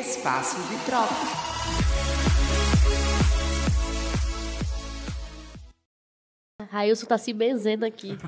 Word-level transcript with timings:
Espaço 0.00 0.56
de 0.68 0.84
troca. 0.84 1.14
Railson 6.68 7.06
tá 7.06 7.16
se 7.16 7.32
benzendo 7.32 7.84
aqui. 7.86 8.18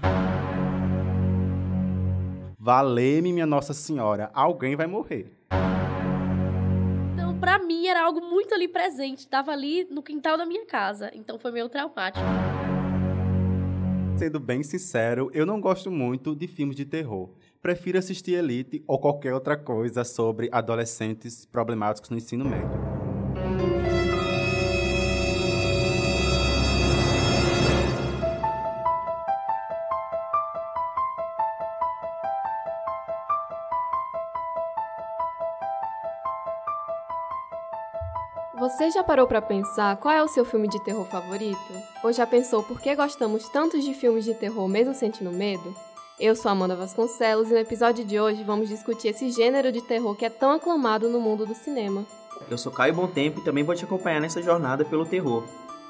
Valei-me, 2.56 3.32
minha 3.32 3.46
Nossa 3.46 3.74
Senhora, 3.74 4.30
alguém 4.32 4.76
vai 4.76 4.86
morrer. 4.86 5.32
Então, 7.14 7.36
pra 7.40 7.58
mim, 7.58 7.88
era 7.88 8.04
algo 8.04 8.20
muito 8.20 8.54
ali 8.54 8.68
presente. 8.68 9.26
Tava 9.26 9.50
ali 9.50 9.88
no 9.90 10.04
quintal 10.04 10.38
da 10.38 10.46
minha 10.46 10.64
casa. 10.66 11.10
Então, 11.14 11.36
foi 11.36 11.50
meio 11.50 11.68
traumático. 11.68 12.24
Sendo 14.16 14.38
bem 14.38 14.62
sincero, 14.62 15.30
eu 15.34 15.44
não 15.44 15.60
gosto 15.60 15.90
muito 15.90 16.34
de 16.34 16.46
filmes 16.46 16.76
de 16.76 16.84
terror. 16.84 17.28
Prefiro 17.66 17.98
assistir 17.98 18.34
Elite 18.34 18.84
ou 18.86 18.96
qualquer 18.96 19.34
outra 19.34 19.56
coisa 19.56 20.04
sobre 20.04 20.48
adolescentes 20.52 21.44
problemáticos 21.44 22.10
no 22.10 22.16
ensino 22.16 22.44
médio. 22.44 22.70
Você 38.60 38.92
já 38.92 39.02
parou 39.02 39.26
para 39.26 39.42
pensar 39.42 39.96
qual 39.96 40.14
é 40.14 40.22
o 40.22 40.28
seu 40.28 40.44
filme 40.44 40.68
de 40.68 40.80
terror 40.84 41.04
favorito? 41.06 41.58
Ou 42.04 42.12
já 42.12 42.24
pensou 42.24 42.62
por 42.62 42.80
que 42.80 42.94
gostamos 42.94 43.48
tanto 43.48 43.80
de 43.80 43.92
filmes 43.92 44.24
de 44.24 44.34
terror 44.34 44.68
mesmo 44.68 44.94
sentindo 44.94 45.32
medo? 45.32 45.85
Eu 46.18 46.34
sou 46.34 46.50
Amanda 46.50 46.74
Vasconcelos 46.74 47.50
e 47.50 47.52
no 47.52 47.58
episódio 47.58 48.02
de 48.02 48.18
hoje 48.18 48.42
vamos 48.42 48.70
discutir 48.70 49.08
esse 49.08 49.30
gênero 49.30 49.70
de 49.70 49.82
terror 49.82 50.14
que 50.14 50.24
é 50.24 50.30
tão 50.30 50.52
aclamado 50.52 51.10
no 51.10 51.20
mundo 51.20 51.44
do 51.44 51.54
cinema. 51.54 52.06
Eu 52.50 52.56
sou 52.56 52.72
Caio 52.72 52.94
Bom 52.94 53.06
Tempo 53.06 53.40
e 53.40 53.44
também 53.44 53.62
vou 53.62 53.74
te 53.74 53.84
acompanhar 53.84 54.18
nessa 54.18 54.40
jornada 54.40 54.82
pelo 54.82 55.04
terror. 55.04 55.44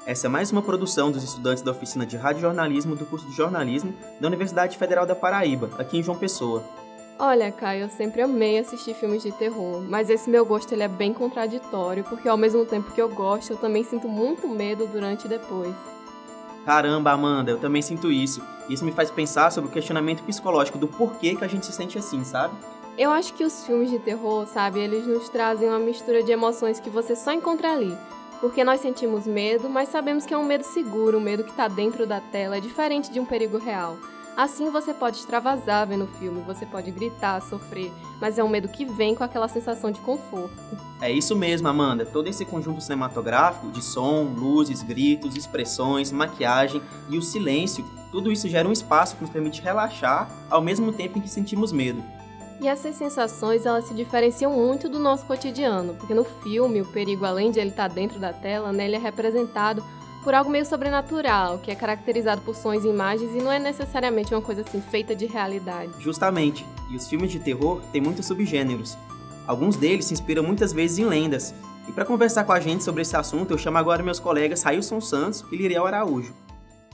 Essa 0.05 0.27
é 0.27 0.29
mais 0.29 0.51
uma 0.51 0.61
produção 0.61 1.13
dos 1.13 1.23
estudantes 1.23 1.63
da 1.63 1.71
oficina 1.71 2.05
de 2.05 2.17
radiojornalismo 2.17 2.93
do 2.93 3.05
curso 3.05 3.25
de 3.25 3.37
jornalismo 3.37 3.93
da 4.19 4.27
Universidade 4.27 4.77
Federal 4.77 5.05
da 5.05 5.15
Paraíba, 5.15 5.69
aqui 5.77 5.97
em 5.97 6.03
João 6.03 6.17
Pessoa. 6.17 6.61
Olha, 7.17 7.49
Caio, 7.49 7.83
eu 7.83 7.89
sempre 7.89 8.21
amei 8.21 8.59
assistir 8.59 8.95
filmes 8.95 9.23
de 9.23 9.31
terror, 9.31 9.81
mas 9.87 10.09
esse 10.09 10.29
meu 10.29 10.45
gosto 10.45 10.73
ele 10.73 10.83
é 10.83 10.89
bem 10.89 11.13
contraditório, 11.13 12.03
porque 12.03 12.27
ao 12.27 12.37
mesmo 12.37 12.65
tempo 12.65 12.91
que 12.91 13.01
eu 13.01 13.07
gosto, 13.07 13.53
eu 13.53 13.57
também 13.57 13.85
sinto 13.85 14.09
muito 14.09 14.45
medo 14.45 14.87
durante 14.87 15.23
e 15.23 15.29
depois. 15.29 15.73
Caramba, 16.67 17.11
Amanda, 17.11 17.49
eu 17.49 17.57
também 17.57 17.81
sinto 17.81 18.11
isso. 18.11 18.43
Isso 18.67 18.83
me 18.83 18.91
faz 18.91 19.09
pensar 19.09 19.53
sobre 19.53 19.69
o 19.69 19.71
questionamento 19.71 20.21
psicológico 20.23 20.77
do 20.77 20.85
porquê 20.85 21.33
que 21.33 21.45
a 21.45 21.47
gente 21.47 21.65
se 21.65 21.71
sente 21.71 21.97
assim, 21.97 22.25
sabe? 22.25 22.53
Eu 22.97 23.09
acho 23.09 23.33
que 23.35 23.45
os 23.45 23.65
filmes 23.65 23.89
de 23.89 23.97
terror, 23.99 24.45
sabe, 24.45 24.81
eles 24.81 25.07
nos 25.07 25.29
trazem 25.29 25.69
uma 25.69 25.79
mistura 25.79 26.21
de 26.21 26.29
emoções 26.29 26.77
que 26.77 26.89
você 26.89 27.15
só 27.15 27.31
encontra 27.31 27.71
ali. 27.71 27.97
Porque 28.41 28.65
nós 28.65 28.81
sentimos 28.81 29.25
medo, 29.25 29.69
mas 29.69 29.87
sabemos 29.87 30.25
que 30.25 30.33
é 30.33 30.37
um 30.37 30.43
medo 30.43 30.65
seguro, 30.65 31.19
um 31.19 31.21
medo 31.21 31.45
que 31.45 31.51
está 31.51 31.69
dentro 31.69 32.05
da 32.05 32.19
tela, 32.19 32.57
é 32.57 32.59
diferente 32.59 33.09
de 33.09 33.21
um 33.21 33.25
perigo 33.25 33.57
real. 33.57 33.95
Assim 34.37 34.69
você 34.69 34.93
pode 34.93 35.17
extravasar 35.17 35.87
vendo 35.87 36.03
o 36.03 36.07
filme, 36.19 36.43
você 36.43 36.63
pode 36.63 36.91
gritar, 36.91 37.41
sofrer, 37.41 37.91
mas 38.21 38.37
é 38.37 38.43
um 38.43 38.47
medo 38.47 38.67
que 38.67 38.85
vem 38.85 39.15
com 39.15 39.23
aquela 39.23 39.47
sensação 39.47 39.89
de 39.89 39.99
conforto. 40.01 40.53
É 41.01 41.11
isso 41.11 41.35
mesmo, 41.35 41.67
Amanda. 41.67 42.05
Todo 42.05 42.27
esse 42.27 42.45
conjunto 42.45 42.79
cinematográfico 42.79 43.71
de 43.71 43.83
som, 43.83 44.25
luzes, 44.25 44.83
gritos, 44.83 45.35
expressões, 45.35 46.11
maquiagem 46.11 46.83
e 47.09 47.17
o 47.17 47.21
silêncio, 47.23 47.83
tudo 48.11 48.31
isso 48.31 48.47
gera 48.47 48.69
um 48.69 48.71
espaço 48.71 49.15
que 49.15 49.23
nos 49.23 49.31
permite 49.31 49.59
relaxar 49.59 50.29
ao 50.51 50.61
mesmo 50.61 50.93
tempo 50.93 51.17
em 51.17 51.21
que 51.21 51.29
sentimos 51.29 51.71
medo. 51.71 52.03
E 52.61 52.67
essas 52.67 52.95
sensações 52.95 53.65
elas 53.65 53.85
se 53.85 53.93
diferenciam 53.95 54.51
muito 54.51 54.87
do 54.87 54.99
nosso 54.99 55.25
cotidiano, 55.25 55.95
porque 55.95 56.13
no 56.13 56.23
filme 56.23 56.81
o 56.81 56.85
perigo, 56.85 57.25
além 57.25 57.49
de 57.49 57.59
ele 57.59 57.71
estar 57.71 57.87
dentro 57.87 58.19
da 58.19 58.33
tela, 58.33 58.71
né, 58.71 58.85
ele 58.85 58.95
é 58.97 58.99
representado 58.99 59.83
por 60.23 60.33
algo 60.33 60.49
meio 60.49 60.65
sobrenatural, 60.65 61.59
que 61.59 61.71
é 61.71 61.75
caracterizado 61.75 62.41
por 62.41 62.55
sons 62.55 62.83
e 62.83 62.87
imagens 62.87 63.31
e 63.33 63.37
não 63.41 63.51
é 63.51 63.59
necessariamente 63.59 64.33
uma 64.33 64.41
coisa 64.41 64.61
assim 64.61 64.81
feita 64.81 65.15
de 65.15 65.25
realidade. 65.25 65.91
Justamente. 65.99 66.65
E 66.89 66.95
os 66.95 67.07
filmes 67.07 67.31
de 67.31 67.39
terror 67.39 67.81
têm 67.91 68.01
muitos 68.01 68.25
subgêneros. 68.25 68.97
Alguns 69.45 69.77
deles 69.77 70.05
se 70.05 70.13
inspiram 70.13 70.43
muitas 70.43 70.73
vezes 70.73 70.99
em 70.99 71.05
lendas. 71.05 71.53
E 71.87 71.91
para 71.91 72.05
conversar 72.05 72.43
com 72.43 72.51
a 72.51 72.59
gente 72.59 72.83
sobre 72.83 73.01
esse 73.01 73.15
assunto, 73.15 73.51
eu 73.51 73.57
chamo 73.57 73.77
agora 73.77 74.03
meus 74.03 74.19
colegas 74.19 74.63
Railson 74.63 74.99
Santos 74.99 75.45
e 75.51 75.55
Liriel 75.55 75.85
Araújo. 75.85 76.35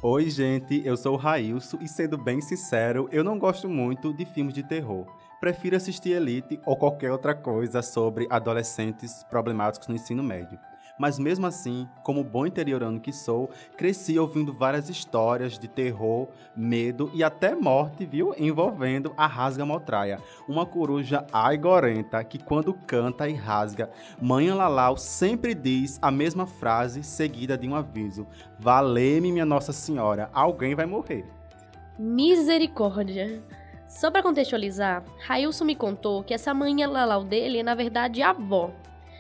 Oi, 0.01 0.29
gente, 0.29 0.81
eu 0.85 0.95
sou 0.97 1.13
o 1.13 1.17
Railson 1.17 1.78
e 1.81 1.88
sendo 1.88 2.17
bem 2.17 2.41
sincero, 2.41 3.07
eu 3.11 3.23
não 3.23 3.40
gosto 3.40 3.69
muito 3.69 4.13
de 4.13 4.25
filmes 4.25 4.53
de 4.53 4.61
terror. 4.61 5.07
Prefiro 5.40 5.75
assistir 5.75 6.11
Elite 6.11 6.59
ou 6.66 6.75
qualquer 6.75 7.11
outra 7.11 7.34
coisa 7.34 7.81
sobre 7.81 8.28
adolescentes 8.29 9.23
problemáticos 9.29 9.88
no 9.88 9.95
ensino 9.95 10.22
médio 10.22 10.59
mas 10.97 11.17
mesmo 11.17 11.45
assim, 11.45 11.87
como 12.03 12.23
bom 12.23 12.45
interiorano 12.45 12.99
que 12.99 13.11
sou, 13.11 13.49
cresci 13.77 14.17
ouvindo 14.17 14.53
várias 14.53 14.89
histórias 14.89 15.57
de 15.57 15.67
terror, 15.67 16.27
medo 16.55 17.09
e 17.13 17.23
até 17.23 17.55
morte, 17.55 18.05
viu? 18.05 18.33
Envolvendo 18.37 19.13
a 19.17 19.27
rasga 19.27 19.65
motraia, 19.65 20.19
uma 20.47 20.65
coruja 20.65 21.25
aigorenta 21.31 22.23
que 22.23 22.37
quando 22.37 22.73
canta 22.73 23.27
e 23.27 23.33
rasga, 23.33 23.89
Mãe 24.21 24.49
Lalau 24.51 24.97
sempre 24.97 25.53
diz 25.53 25.99
a 26.01 26.11
mesma 26.11 26.45
frase 26.45 27.03
seguida 27.03 27.57
de 27.57 27.67
um 27.67 27.75
aviso: 27.75 28.27
Valei-me, 28.59 29.31
minha 29.31 29.45
Nossa 29.45 29.73
Senhora, 29.73 30.29
alguém 30.33 30.75
vai 30.75 30.85
morrer. 30.85 31.25
Misericórdia. 31.97 33.41
Só 33.87 34.09
para 34.09 34.23
contextualizar, 34.23 35.03
Railson 35.19 35.65
me 35.65 35.75
contou 35.75 36.23
que 36.23 36.33
essa 36.33 36.51
mãe 36.53 36.83
Lalau 36.83 37.23
dele 37.23 37.59
é 37.59 37.63
na 37.63 37.75
verdade 37.75 38.23
a 38.23 38.31
avó, 38.31 38.71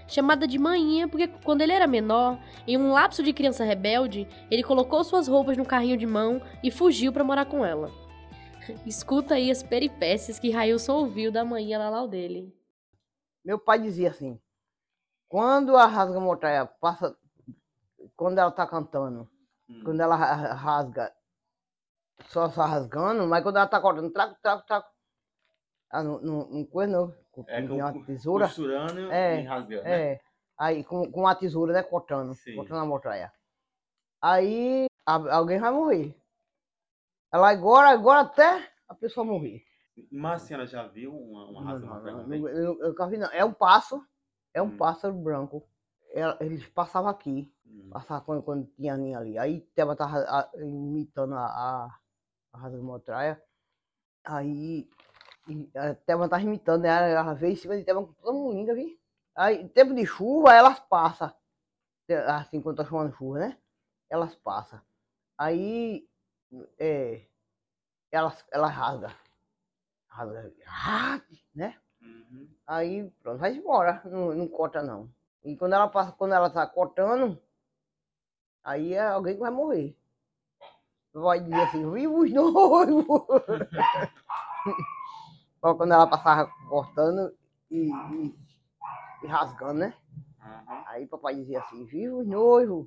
chamada 0.07 0.47
de 0.47 0.57
Maninha, 0.57 1.07
porque 1.07 1.27
quando 1.27 1.61
ele 1.61 1.71
era 1.71 1.87
menor, 1.87 2.39
em 2.67 2.77
um 2.77 2.91
lapso 2.91 3.23
de 3.23 3.33
criança 3.33 3.63
rebelde, 3.63 4.27
ele 4.49 4.63
colocou 4.63 5.03
suas 5.03 5.27
roupas 5.27 5.57
no 5.57 5.65
carrinho 5.65 5.97
de 5.97 6.05
mão 6.05 6.41
e 6.63 6.71
fugiu 6.71 7.11
para 7.11 7.23
morar 7.23 7.45
com 7.45 7.65
ela. 7.65 7.91
Escuta 8.85 9.35
aí 9.35 9.51
as 9.51 9.63
peripécias 9.63 10.39
que 10.39 10.51
Railson 10.51 10.93
ouviu 10.93 11.31
da 11.31 11.43
manhã 11.43 11.79
Lalau 11.79 12.07
dele. 12.07 12.53
Meu 13.43 13.59
pai 13.59 13.79
dizia 13.79 14.09
assim: 14.09 14.39
quando 15.27 15.75
a 15.75 15.85
rasga 15.85 16.19
motraia 16.19 16.65
passa, 16.65 17.17
quando 18.15 18.37
ela 18.37 18.51
tá 18.51 18.65
cantando, 18.65 19.29
hum. 19.69 19.81
quando 19.83 19.99
ela 19.99 20.15
rasga, 20.15 21.13
só 22.27 22.49
só 22.49 22.63
rasgando, 22.63 23.27
mas 23.27 23.43
quando 23.43 23.57
ela 23.57 23.67
tá 23.67 23.81
cortando, 23.81 24.11
traco, 24.11 24.37
traco, 24.41 24.65
traco. 24.65 24.89
Ah, 25.89 26.01
não, 26.01 26.19
não, 26.21 26.49
não 26.49 26.65
coisa 26.65 26.91
não. 26.91 27.22
Com, 27.33 27.43
é, 27.47 27.67
com 27.67 27.75
uma 27.75 28.05
tesoura. 28.05 28.45
Costurando 28.45 29.11
é, 29.11 29.41
e 29.41 29.43
rasgando, 29.43 29.83
né? 29.83 30.13
É. 30.13 30.21
Aí, 30.57 30.83
com, 30.83 31.11
com 31.11 31.27
a 31.27 31.35
tesoura, 31.35 31.73
né? 31.73 31.83
Cortando. 31.83 32.33
Sim. 32.35 32.55
Cortando 32.55 32.79
a 32.79 32.85
motraia. 32.85 33.33
Aí, 34.21 34.85
a, 35.05 35.35
alguém 35.35 35.59
vai 35.59 35.71
morrer. 35.71 36.15
Ela 37.31 37.49
agora, 37.49 37.89
agora 37.89 38.21
até 38.21 38.71
a 38.87 38.93
pessoa 38.93 39.25
morrer. 39.25 39.65
Mas 40.11 40.43
a 40.43 40.45
senhora 40.45 40.67
já 40.67 40.87
viu 40.87 41.11
uma, 41.11 41.49
uma 41.49 41.63
raça 41.63 41.85
não, 41.85 42.03
não, 42.03 42.27
não, 42.27 42.47
eu, 42.47 42.77
eu, 42.79 42.95
eu, 42.95 43.19
não. 43.19 43.31
É 43.31 43.43
um 43.43 43.53
pássaro. 43.53 44.05
É 44.53 44.61
um 44.61 44.67
hum. 44.67 44.77
pássaro 44.77 45.13
branco. 45.13 45.67
Eles 46.39 46.67
passavam 46.67 47.09
aqui. 47.09 47.51
Hum. 47.65 47.89
Passavam 47.91 48.23
quando, 48.23 48.43
quando 48.43 48.67
tinha 48.75 48.95
ninha 48.95 49.17
ali. 49.17 49.37
Aí 49.39 49.61
tava, 49.75 49.95
tava 49.95 50.49
imitando 50.57 51.33
a, 51.33 51.45
a, 51.45 51.99
a 52.53 52.57
raça 52.59 52.77
de 52.77 52.83
motraia. 52.83 53.41
Aí 54.23 54.87
até 55.75 56.15
uma 56.15 56.29
tá 56.29 56.39
imitando, 56.39 56.83
né? 56.83 57.11
Ela 57.11 57.33
veio 57.33 57.53
em 57.53 57.55
cima 57.55 57.77
de 57.77 57.83
Thelma 57.83 58.07
com 58.07 58.13
toda 58.13 58.37
molinga, 58.37 58.73
viu? 58.73 58.97
Aí, 59.35 59.67
tempo 59.69 59.93
de 59.93 60.05
chuva, 60.05 60.53
elas 60.53 60.79
passam. 60.79 61.33
Assim, 62.27 62.61
quando 62.61 62.77
tá 62.77 62.85
chamando 62.85 63.15
chuva, 63.15 63.39
né? 63.39 63.57
Elas 64.09 64.35
passam. 64.35 64.79
Aí, 65.37 66.07
é, 66.79 67.25
elas, 68.11 68.45
elas 68.51 68.71
rasgam. 68.71 69.11
Rasga, 70.07 70.53
né? 71.55 71.75
Uhum. 72.01 72.47
Aí, 72.67 73.09
pronto, 73.21 73.39
vai 73.39 73.53
embora. 73.53 74.01
Não, 74.05 74.33
não 74.33 74.47
corta, 74.47 74.83
não. 74.83 75.09
E 75.43 75.57
quando 75.57 75.73
ela 75.73 75.87
passa, 75.87 76.11
quando 76.11 76.33
ela 76.33 76.49
tá 76.49 76.65
cortando, 76.67 77.41
aí 78.63 78.93
é 78.93 79.01
alguém 79.01 79.33
que 79.33 79.41
vai 79.41 79.51
morrer. 79.51 79.97
Vai 81.13 81.39
dizer 81.39 81.61
assim, 81.61 81.91
vivos 81.91 82.31
noivos. 82.31 83.05
Só 85.63 85.73
quando 85.73 85.93
ela 85.93 86.05
passava 86.05 86.51
cortando 86.67 87.31
e, 87.71 87.89
e, 87.89 88.35
e 89.23 89.27
rasgando, 89.27 89.75
né? 89.75 89.93
Uhum. 90.43 90.83
Aí 90.87 91.07
papai 91.07 91.35
dizia 91.35 91.61
assim, 91.61 91.85
viva 91.85 92.17
os 92.17 92.27
noivos. 92.27 92.85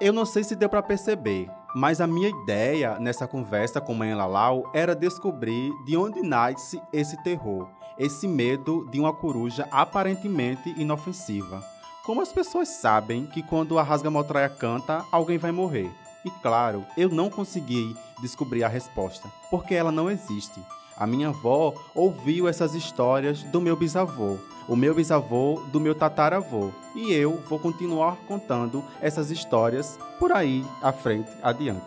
Eu 0.00 0.12
não 0.12 0.24
sei 0.24 0.44
se 0.44 0.54
deu 0.54 0.68
para 0.68 0.80
perceber, 0.80 1.50
mas 1.74 2.00
a 2.00 2.06
minha 2.06 2.28
ideia 2.28 3.00
nessa 3.00 3.26
conversa 3.26 3.80
com 3.80 3.94
Mãe 3.94 4.14
Lalau 4.14 4.70
era 4.72 4.94
descobrir 4.94 5.72
de 5.84 5.96
onde 5.96 6.22
nasce 6.22 6.80
esse 6.92 7.20
terror, 7.24 7.68
esse 7.98 8.28
medo 8.28 8.88
de 8.90 9.00
uma 9.00 9.12
coruja 9.12 9.66
aparentemente 9.72 10.68
inofensiva. 10.80 11.60
Como 12.04 12.20
as 12.20 12.32
pessoas 12.32 12.68
sabem 12.68 13.26
que 13.26 13.42
quando 13.42 13.76
a 13.76 13.82
rasga-motraia 13.82 14.48
canta, 14.48 15.04
alguém 15.10 15.36
vai 15.36 15.50
morrer? 15.50 16.05
E 16.26 16.30
claro, 16.42 16.84
eu 16.96 17.08
não 17.08 17.30
consegui 17.30 17.96
descobrir 18.20 18.64
a 18.64 18.68
resposta, 18.68 19.28
porque 19.48 19.76
ela 19.76 19.92
não 19.92 20.10
existe. 20.10 20.60
A 20.96 21.06
minha 21.06 21.28
avó 21.28 21.72
ouviu 21.94 22.48
essas 22.48 22.74
histórias 22.74 23.44
do 23.44 23.60
meu 23.60 23.76
bisavô, 23.76 24.36
o 24.66 24.74
meu 24.74 24.92
bisavô 24.92 25.62
do 25.70 25.78
meu 25.78 25.94
tataravô, 25.94 26.72
e 26.96 27.12
eu 27.12 27.36
vou 27.42 27.60
continuar 27.60 28.16
contando 28.26 28.82
essas 29.00 29.30
histórias 29.30 30.00
por 30.18 30.32
aí 30.32 30.64
à 30.82 30.92
frente, 30.92 31.30
adiante. 31.44 31.86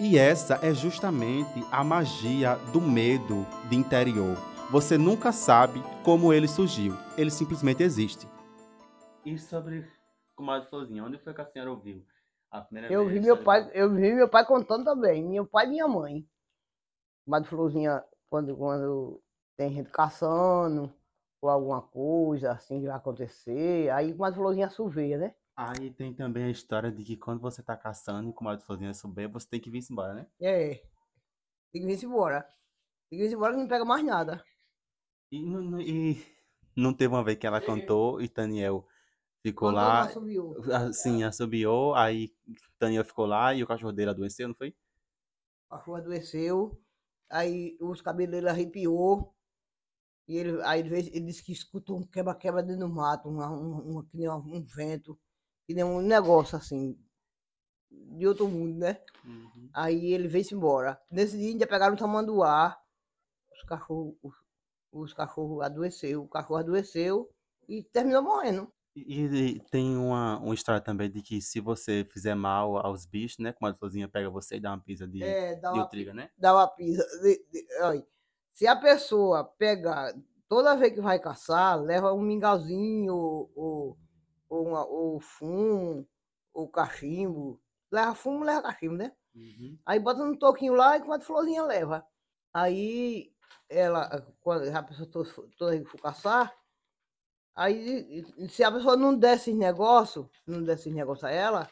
E 0.00 0.18
essa 0.18 0.58
é 0.62 0.74
justamente 0.74 1.64
a 1.70 1.84
magia 1.84 2.56
do 2.72 2.80
medo 2.80 3.46
de 3.68 3.76
interior. 3.76 4.36
Você 4.68 4.98
nunca 4.98 5.30
sabe 5.30 5.80
como 6.02 6.32
ele 6.32 6.48
surgiu, 6.48 6.96
ele 7.16 7.30
simplesmente 7.30 7.84
existe. 7.84 8.26
E 9.24 9.38
sobre 9.38 9.86
comadre 10.34 10.68
Florzinha, 10.68 11.04
onde 11.04 11.18
foi 11.18 11.32
que 11.32 11.40
a 11.40 11.46
senhora 11.46 11.70
ouviu? 11.70 12.04
Eu 12.92 13.06
vi 13.08 13.20
meu 13.20 13.36
pai, 13.44 13.70
eu 13.74 13.94
vi 13.94 14.12
meu 14.14 14.28
pai 14.28 14.44
contando 14.46 14.84
também, 14.84 15.24
meu 15.24 15.46
pai 15.46 15.66
e 15.66 15.70
minha 15.70 15.88
mãe. 15.88 16.28
Comadre 17.24 17.48
Florzinha, 17.48 18.04
quando, 18.28 18.56
quando 18.56 19.22
tem 19.56 19.72
gente 19.72 19.90
caçando, 19.90 20.92
ou 21.40 21.50
alguma 21.50 21.82
coisa 21.82 22.52
assim 22.52 22.80
que 22.80 22.86
vai 22.86 22.96
acontecer, 22.96 23.90
aí 23.90 24.12
comadre 24.12 24.38
Florzinha 24.38 24.66
assoveia, 24.66 25.18
né? 25.18 25.34
Aí 25.56 25.90
tem 25.90 26.14
também 26.14 26.44
a 26.44 26.50
história 26.50 26.92
de 26.92 27.02
que 27.02 27.16
quando 27.16 27.40
você 27.40 27.62
tá 27.62 27.76
caçando 27.76 28.28
e 28.28 28.32
comadre 28.32 28.64
Florzinha 28.64 28.92
subir, 28.92 29.26
você 29.28 29.48
tem 29.48 29.60
que 29.60 29.70
vir 29.70 29.82
embora, 29.90 30.14
né? 30.14 30.26
É. 30.40 30.74
Tem 31.72 31.82
que 31.82 31.86
vir 31.86 32.04
embora. 32.04 32.42
Tem 33.08 33.18
que 33.18 33.26
vir 33.26 33.34
embora 33.34 33.54
que 33.54 33.60
não 33.60 33.68
pega 33.68 33.84
mais 33.84 34.04
nada. 34.04 34.44
E, 35.32 35.42
não- 35.42 35.80
e 35.80 36.22
não 36.76 36.92
teve 36.92 37.14
uma 37.14 37.24
vez 37.24 37.38
que 37.38 37.46
ela 37.46 37.60
cantou 37.60 38.20
e 38.20 38.28
Daniel 38.28 38.86
ficou 39.50 39.68
Quando 39.68 39.76
lá, 39.76 40.00
ela 40.00 40.06
assoviou. 40.06 40.56
assim, 40.72 41.22
assobiou, 41.22 41.94
aí 41.94 42.34
Daniel 42.80 43.04
ficou 43.04 43.26
lá 43.26 43.54
e 43.54 43.62
o 43.62 43.66
cachorro 43.66 43.92
dele 43.92 44.10
adoeceu, 44.10 44.48
não 44.48 44.54
foi? 44.54 44.74
A 45.70 45.76
rua 45.76 45.98
adoeceu, 45.98 46.80
aí 47.30 47.76
os 47.80 48.00
cabelos 48.00 48.32
dele 48.32 48.48
arrepiou. 48.48 49.32
E 50.28 50.36
ele, 50.36 50.60
aí 50.62 50.80
ele, 50.80 50.96
ele 50.96 51.26
disse 51.26 51.44
que 51.44 51.52
escutou 51.52 51.98
um 51.98 52.02
quebra-quebra 52.06 52.62
dentro 52.62 52.88
do 52.88 52.92
mato, 52.92 53.28
uma, 53.28 53.48
uma, 53.48 54.04
que 54.04 54.16
nem 54.16 54.28
um 54.28 54.64
vento, 54.64 55.16
que 55.64 55.72
nem 55.72 55.84
um 55.84 56.00
negócio 56.00 56.58
assim, 56.58 56.98
de 57.88 58.26
outro 58.26 58.48
mundo, 58.48 58.76
né? 58.78 59.00
Aí 59.72 60.12
ele 60.12 60.26
veio-se 60.26 60.54
embora. 60.54 61.00
Nesse 61.08 61.38
dia 61.38 61.50
ainda 61.50 61.66
pegaram 61.66 61.94
um 61.94 61.96
tamanduá, 61.96 62.76
os 63.52 63.62
cachorros, 63.62 64.16
os, 64.20 64.34
os 64.90 65.14
cachorros 65.14 65.64
adoeceu, 65.64 66.24
o 66.24 66.28
cachorro 66.28 66.58
adoeceu 66.58 67.30
e 67.68 67.84
terminou 67.84 68.22
morrendo. 68.22 68.72
E, 68.96 69.24
e 69.24 69.60
tem 69.70 69.94
uma, 69.96 70.38
uma 70.38 70.54
história 70.54 70.80
também 70.80 71.10
de 71.10 71.20
que 71.22 71.40
se 71.42 71.60
você 71.60 72.04
fizer 72.10 72.34
mal 72.34 72.78
aos 72.78 73.04
bichos, 73.04 73.38
né? 73.38 73.52
Comadre 73.52 73.78
Florzinha 73.78 74.08
pega 74.08 74.30
você 74.30 74.56
e 74.56 74.60
dá 74.60 74.70
uma 74.70 74.80
pisa 74.80 75.06
de, 75.06 75.20
É, 75.22 75.54
dá 75.56 75.72
de 75.72 75.78
uma, 75.78 75.82
outriga, 75.84 76.14
né? 76.14 76.30
dá 76.38 76.54
uma 76.54 76.66
pisa. 76.68 77.04
de- 77.22 77.44
de- 77.50 77.66
olha, 77.82 78.06
se 78.54 78.66
a 78.66 78.76
pessoa 78.76 79.44
pegar, 79.44 80.14
toda 80.48 80.76
vez 80.76 80.94
que 80.94 81.00
vai 81.00 81.18
caçar, 81.20 81.78
leva 81.80 82.12
um 82.12 82.22
mingauzinho, 82.22 83.14
ou, 83.14 83.52
ou, 83.54 83.98
ou, 84.48 84.66
uma- 84.68 84.86
ou 84.86 85.20
fumo, 85.20 86.08
ou 86.54 86.68
cachimbo. 86.70 87.60
Leva 87.92 88.14
fumo, 88.14 88.44
leva 88.44 88.62
cachimbo, 88.62 88.96
né? 88.96 89.12
Aí 89.86 89.98
bota 90.00 90.24
no 90.24 90.38
toquinho 90.38 90.74
lá 90.74 90.96
e 90.96 91.02
quando 91.02 91.22
a 91.22 91.24
florzinha 91.24 91.62
leva. 91.64 92.06
Aí 92.54 93.32
ela, 93.68 94.22
quando 94.40 94.68
a 94.74 94.82
pessoa 94.82 95.08
toda 95.58 95.72
vez 95.72 95.84
que 95.84 95.90
for 95.90 96.00
caçar, 96.02 96.54
aí 97.56 98.24
se 98.48 98.62
a 98.64 98.70
pessoa 98.72 98.96
não 98.96 99.16
der 99.16 99.36
esses 99.36 99.54
negócios, 99.54 100.26
não 100.46 100.62
der 100.62 100.74
esses 100.74 100.92
negócios 100.94 101.24
a 101.24 101.30
ela, 101.30 101.68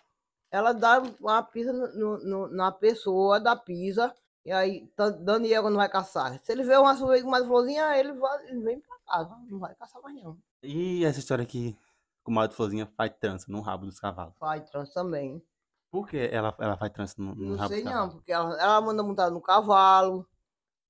ela 0.51 0.73
dá 0.73 1.03
uma 1.21 1.43
pisa 1.43 1.73
no, 1.73 2.19
no- 2.19 2.49
na 2.49 2.73
pessoa, 2.73 3.41
dá 3.41 3.55
pisa, 3.57 4.15
e 4.45 4.53
aí 4.53 4.89
Daniel 5.21 5.63
quando 5.63 5.77
vai 5.77 5.89
caçar. 5.89 6.41
Se 6.43 6.53
ele 6.53 6.65
vê 6.65 6.77
uma 6.77 6.97
surra 6.97 7.21
com 7.23 7.31
mais 7.31 7.47
florzinha, 7.47 7.97
ele, 7.99 8.13
vai, 8.15 8.47
ele 8.49 8.61
vem 8.61 8.81
pra 8.81 8.99
casa, 9.07 9.37
não 9.49 9.59
vai 9.59 9.75
caçar 9.75 10.01
mais 10.03 10.17
não. 10.23 10.39
E 10.63 11.05
essa 11.05 11.19
história 11.19 11.45
que 11.45 11.77
comadre 12.23 12.57
Florzinha 12.57 12.87
faz 12.97 13.13
trança 13.21 13.47
no 13.51 13.61
rabo 13.61 13.85
dos 13.85 14.01
cavalos. 14.01 14.35
Faz 14.39 14.69
trans 14.71 14.93
também. 14.95 15.43
Por 15.91 16.09
que 16.09 16.17
ela, 16.33 16.55
ela 16.59 16.77
faz 16.77 16.91
trança 16.93 17.15
no, 17.19 17.35
no 17.35 17.51
Não 17.51 17.57
rabo 17.57 17.75
sei 17.75 17.85
dos 17.85 17.93
não, 17.93 18.09
porque 18.11 18.33
ela, 18.33 18.61
ela 18.61 18.81
manda 18.81 19.03
montar 19.03 19.31
no 19.31 19.41
cavalo. 19.41 20.27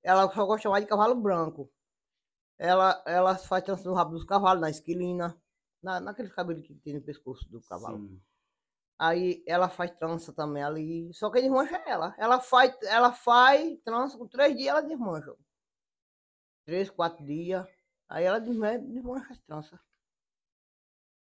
Ela 0.01 0.31
só 0.31 0.45
gosta 0.45 0.69
mais 0.69 0.83
de 0.83 0.89
cavalo 0.89 1.15
branco. 1.15 1.69
Ela, 2.57 3.03
ela 3.05 3.37
faz 3.37 3.63
trança 3.63 3.87
no 3.87 3.95
rabo 3.95 4.11
dos 4.11 4.23
cavalos, 4.23 4.61
na 4.61 4.69
esquilina, 4.69 5.39
na, 5.81 5.99
naquele 5.99 6.29
cabelo 6.29 6.61
que 6.61 6.73
tem 6.75 6.93
no 6.93 7.01
pescoço 7.01 7.49
do 7.49 7.61
cavalo. 7.61 7.97
Sim. 7.97 8.21
Aí 8.97 9.43
ela 9.45 9.67
faz 9.67 9.91
trança 9.91 10.31
também 10.31 10.63
ali. 10.63 11.13
Só 11.13 11.29
que 11.29 11.41
desmancha 11.41 11.75
ela. 11.85 12.15
Ela 12.17 12.39
faz, 12.39 12.75
ela 12.83 13.11
faz 13.11 13.77
trança 13.83 14.17
com 14.17 14.27
três 14.27 14.55
dias, 14.55 14.69
ela 14.69 14.81
desmancha. 14.81 15.35
Três, 16.65 16.89
quatro 16.89 17.23
dias. 17.25 17.67
Aí 18.07 18.23
ela 18.23 18.39
desmancha, 18.39 18.79
desmancha 18.79 19.33
as 19.33 19.39
tranças. 19.39 19.79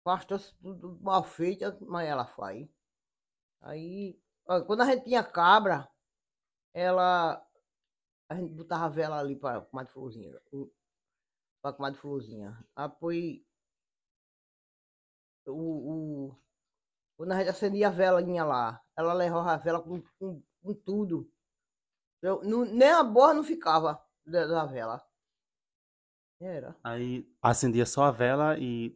Com 0.04 0.10
as 0.10 0.24
tranças 0.26 0.52
tudo 0.60 0.98
mal 1.00 1.24
feitas, 1.24 1.78
mas 1.80 2.06
ela 2.06 2.26
faz. 2.26 2.68
Aí, 3.62 4.20
ó, 4.46 4.60
quando 4.62 4.82
a 4.82 4.86
gente 4.86 5.04
tinha 5.04 5.24
cabra, 5.24 5.88
ela. 6.74 7.42
A 8.28 8.34
gente 8.34 8.52
botava 8.52 8.88
vela 8.90 9.18
ali 9.18 9.36
para 9.36 9.62
comadre 9.62 9.92
florzinha. 9.92 10.38
Para 11.64 11.72
comadre 11.72 11.98
florzinha. 11.98 12.62
Apoio. 12.76 13.42
O, 15.46 15.52
o, 16.28 16.36
quando 17.16 17.32
a 17.32 17.38
gente 17.38 17.48
acendia 17.48 17.88
a 17.88 17.90
velinha 17.90 18.44
lá, 18.44 18.84
ela 18.94 19.14
levava 19.14 19.52
a 19.52 19.56
vela 19.56 19.82
com, 19.82 20.02
com, 20.18 20.42
com 20.62 20.74
tudo. 20.74 21.32
Eu, 22.20 22.42
não, 22.44 22.66
nem 22.66 22.90
a 22.90 23.02
borra 23.02 23.32
não 23.32 23.42
ficava 23.42 23.98
da, 24.26 24.46
da 24.46 24.66
vela. 24.66 25.02
Era. 26.38 26.76
Aí 26.84 27.26
acendia 27.40 27.86
só 27.86 28.04
a 28.04 28.10
vela 28.10 28.58
e 28.58 28.94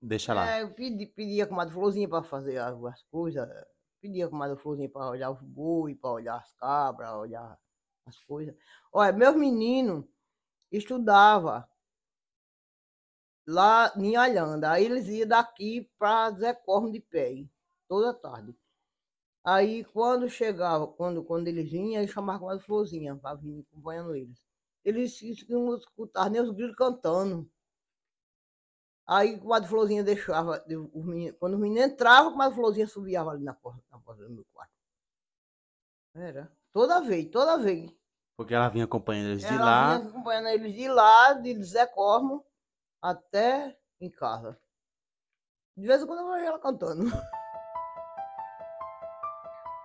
deixa 0.00 0.32
lá. 0.32 0.48
É, 0.48 0.62
eu 0.62 0.72
pedi, 0.72 1.06
pedia 1.06 1.48
com 1.48 1.60
a 1.60 1.68
florzinha 1.68 2.08
para 2.08 2.22
fazer 2.22 2.58
as, 2.58 2.80
as 2.80 3.02
coisas. 3.10 3.48
Pedia 4.00 4.28
com 4.28 4.40
a 4.40 4.56
florzinha 4.56 4.88
para 4.88 5.10
olhar 5.10 5.32
os 5.32 5.42
boi, 5.42 5.96
para 5.96 6.12
olhar 6.12 6.36
as 6.36 6.52
cabras, 6.52 7.10
olhar 7.10 7.58
as 8.06 8.20
coisas. 8.20 8.54
Olha, 8.92 9.12
meus 9.12 9.34
meninos 9.34 10.04
estudavam 10.70 11.64
lá 13.46 13.92
em 13.96 14.16
Alhanda. 14.16 14.70
Aí 14.72 14.84
eles 14.84 15.08
iam 15.08 15.28
daqui 15.28 15.90
para 15.98 16.30
Zé 16.32 16.54
Cormo 16.54 16.90
de 16.90 17.00
pé, 17.00 17.46
toda 17.88 18.14
tarde. 18.14 18.56
Aí 19.44 19.84
quando 19.84 20.28
chegava, 20.28 20.86
quando, 20.86 21.22
quando 21.22 21.48
eles 21.48 21.70
vinham, 21.70 22.00
eles 22.02 22.12
chamavam 22.14 22.48
com 22.48 22.50
a 22.54 22.58
florzinha 22.58 23.14
para 23.16 23.36
vir 23.36 23.60
acompanhando 23.70 24.14
eles. 24.14 24.42
Eles 24.84 25.18
não 25.48 25.76
escutavam 25.76 26.30
nem 26.30 26.40
os 26.42 26.50
grilos 26.50 26.76
cantando. 26.76 27.50
Aí 29.06 29.36
o 29.36 29.44
Madre 29.44 29.68
Florzinha 29.68 30.02
deixava, 30.02 30.64
os 30.94 31.04
meninos, 31.04 31.36
quando 31.38 31.54
os 31.54 31.60
meninos 31.60 31.92
entravam, 31.92 32.32
o 32.32 32.36
Madre 32.36 32.54
Florzinha 32.56 32.86
subia 32.86 33.20
ali 33.20 33.44
na 33.44 33.52
porta, 33.52 33.82
na 33.90 33.98
porta 33.98 34.22
do 34.24 34.30
meu 34.30 34.46
quarto. 34.52 34.72
Era. 36.14 36.50
Toda 36.72 37.00
vez, 37.00 37.28
toda 37.30 37.58
vez. 37.58 37.94
Porque 38.36 38.54
ela 38.54 38.68
vinha 38.68 38.84
acompanhando 38.84 39.30
eles 39.32 39.42
de 39.42 39.46
Ela 39.46 39.64
lá. 39.64 39.98
vinha 39.98 40.08
acompanhando 40.08 40.48
eles 40.48 40.74
de 40.74 40.88
lá, 40.88 41.34
de 41.34 41.62
Zé 41.62 41.86
Cormo, 41.86 42.44
até 43.04 43.76
em 44.00 44.10
casa. 44.10 44.58
De 45.76 45.86
vez 45.86 46.02
em 46.02 46.06
quando 46.06 46.20
eu 46.20 46.32
vejo 46.32 46.46
ela 46.46 46.58
cantando. 46.58 47.04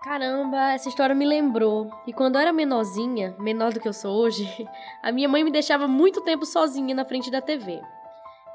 Caramba, 0.02 0.72
essa 0.72 0.88
história 0.88 1.14
me 1.14 1.26
lembrou. 1.26 1.92
E 2.08 2.14
quando 2.14 2.36
eu 2.36 2.42
era 2.42 2.54
menorzinha, 2.54 3.36
menor 3.38 3.74
do 3.74 3.82
que 3.82 3.90
eu 3.90 3.94
sou 3.94 4.16
hoje, 4.16 4.48
a 5.04 5.12
minha 5.12 5.28
mãe 5.28 5.44
me 5.44 5.52
deixava 5.52 5.86
muito 5.86 6.22
tempo 6.22 6.46
sozinha 6.46 6.96
na 6.96 7.04
frente 7.04 7.30
da 7.30 7.42
TV. 7.42 7.82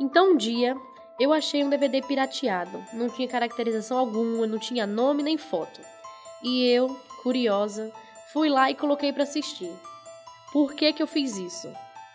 Então 0.01 0.33
um 0.33 0.37
dia, 0.37 0.75
eu 1.21 1.35
achei 1.35 1.63
um 1.63 1.69
DVD 1.69 2.01
pirateado. 2.01 2.83
Não 2.95 3.11
tinha 3.11 3.29
caracterização 3.29 3.99
alguma, 3.99 4.47
não 4.47 4.59
tinha 4.59 4.87
nome 4.87 5.23
nem 5.23 5.37
foto. 5.37 5.83
E 6.43 6.67
eu, 6.69 6.89
curiosa, 7.23 7.93
fui 8.33 8.49
lá 8.49 8.71
e 8.71 8.75
coloquei 8.75 9.13
pra 9.13 9.25
assistir. 9.25 9.71
Por 10.51 10.73
que 10.73 10.95
que 10.95 11.03
eu 11.03 11.07
fiz 11.07 11.37
isso? 11.37 11.71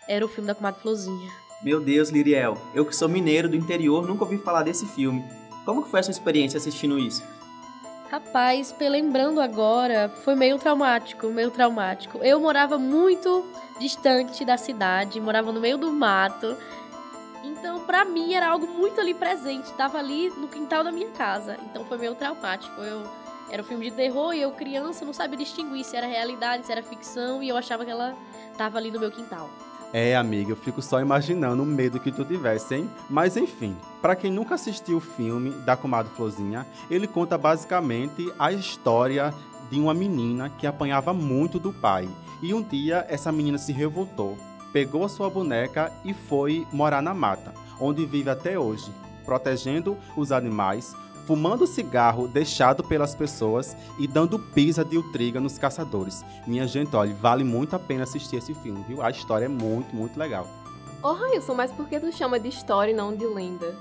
Era 0.07 0.25
o 0.25 0.29
filme 0.29 0.47
da 0.47 0.55
Comadre 0.55 0.81
Florzinha. 0.81 1.48
Meu 1.61 1.81
Deus, 1.81 2.07
Liriel, 2.07 2.57
eu 2.73 2.85
que 2.85 2.95
sou 2.95 3.09
mineiro 3.09 3.49
do 3.49 3.55
interior 3.55 4.07
nunca 4.07 4.23
ouvi 4.23 4.37
falar 4.37 4.63
desse 4.63 4.85
filme. 4.85 5.25
Como 5.65 5.83
que 5.83 5.89
foi 5.89 5.99
a 5.99 6.03
sua 6.03 6.11
experiência 6.11 6.55
assistindo 6.55 6.97
isso? 6.97 7.21
Rapaz, 8.09 8.73
lembrando 8.79 9.41
agora, 9.41 10.09
foi 10.23 10.35
meio 10.35 10.57
traumático, 10.57 11.27
meio 11.27 11.51
traumático. 11.51 12.19
Eu 12.19 12.39
morava 12.39 12.77
muito 12.77 13.45
distante 13.77 14.45
da 14.45 14.57
cidade, 14.57 15.19
morava 15.19 15.51
no 15.51 15.59
meio 15.59 15.77
do 15.77 15.91
mato. 15.91 16.55
Então, 17.43 17.81
pra 17.81 18.05
mim, 18.05 18.33
era 18.33 18.47
algo 18.47 18.65
muito 18.65 19.01
ali 19.01 19.13
presente. 19.13 19.71
Tava 19.73 19.97
ali 19.97 20.29
no 20.29 20.47
quintal 20.47 20.81
da 20.81 20.93
minha 20.93 21.09
casa. 21.09 21.57
Então, 21.69 21.83
foi 21.83 21.97
meio 21.97 22.15
traumático. 22.15 22.79
Eu 22.81 23.03
era 23.51 23.61
um 23.61 23.65
filme 23.65 23.89
de 23.89 23.95
terror 23.95 24.33
e 24.33 24.41
eu, 24.41 24.51
criança, 24.51 25.03
não 25.03 25.13
sabia 25.13 25.37
distinguir 25.37 25.83
se 25.83 25.97
era 25.97 26.07
realidade, 26.07 26.65
se 26.65 26.71
era 26.71 26.81
ficção. 26.81 27.43
E 27.43 27.49
eu 27.49 27.57
achava 27.57 27.83
que 27.83 27.91
ela 27.91 28.15
tava 28.57 28.77
ali 28.77 28.89
no 28.89 28.99
meu 28.99 29.11
quintal. 29.11 29.49
É, 29.91 30.15
amiga, 30.15 30.51
eu 30.51 30.55
fico 30.55 30.81
só 30.81 30.99
imaginando 30.99 31.63
o 31.63 31.65
medo 31.65 31.99
que 31.99 32.11
tu 32.11 32.23
tivesse, 32.23 32.75
hein? 32.75 32.89
Mas 33.09 33.35
enfim, 33.35 33.75
para 34.01 34.15
quem 34.15 34.31
nunca 34.31 34.55
assistiu 34.55 34.97
o 34.97 35.01
filme 35.01 35.51
da 35.65 35.75
Comadre 35.75 36.11
Florzinha, 36.15 36.67
ele 36.91 37.07
conta 37.07 37.37
basicamente 37.37 38.31
a 38.37 38.51
história 38.51 39.33
de 39.71 39.79
uma 39.79 39.93
menina 39.93 40.49
que 40.49 40.67
apanhava 40.67 41.13
muito 41.13 41.59
do 41.59 41.73
pai. 41.73 42.07
E 42.41 42.53
um 42.53 42.61
dia 42.61 43.05
essa 43.09 43.31
menina 43.31 43.57
se 43.57 43.71
revoltou 43.73 44.37
pegou 44.71 45.03
a 45.03 45.09
sua 45.09 45.29
boneca 45.29 45.91
e 46.03 46.13
foi 46.13 46.67
morar 46.71 47.01
na 47.01 47.13
mata, 47.13 47.53
onde 47.79 48.05
vive 48.05 48.29
até 48.29 48.57
hoje, 48.57 48.91
protegendo 49.25 49.97
os 50.15 50.31
animais, 50.31 50.95
fumando 51.29 51.67
cigarro 51.67 52.27
deixado 52.27 52.83
pelas 52.83 53.13
pessoas 53.13 53.77
e 53.99 54.07
dando 54.07 54.39
pisa 54.39 54.83
de 54.83 54.97
utriga 54.97 55.39
nos 55.39 55.59
caçadores. 55.59 56.25
Minha 56.47 56.65
gente, 56.65 56.95
olha, 56.95 57.13
vale 57.13 57.43
muito 57.43 57.75
a 57.75 57.79
pena 57.79 58.01
assistir 58.01 58.37
esse 58.37 58.55
filme, 58.55 58.83
viu? 58.87 59.03
A 59.03 59.11
história 59.11 59.45
é 59.45 59.47
muito, 59.47 59.95
muito 59.95 60.17
legal. 60.17 60.47
Ô 61.03 61.13
Railson, 61.13 61.53
mas 61.53 61.71
por 61.71 61.87
que 61.87 61.99
tu 61.99 62.11
chama 62.11 62.39
de 62.39 62.49
história 62.49 62.91
e 62.91 62.95
não 62.95 63.15
de 63.15 63.27
lenda? 63.27 63.75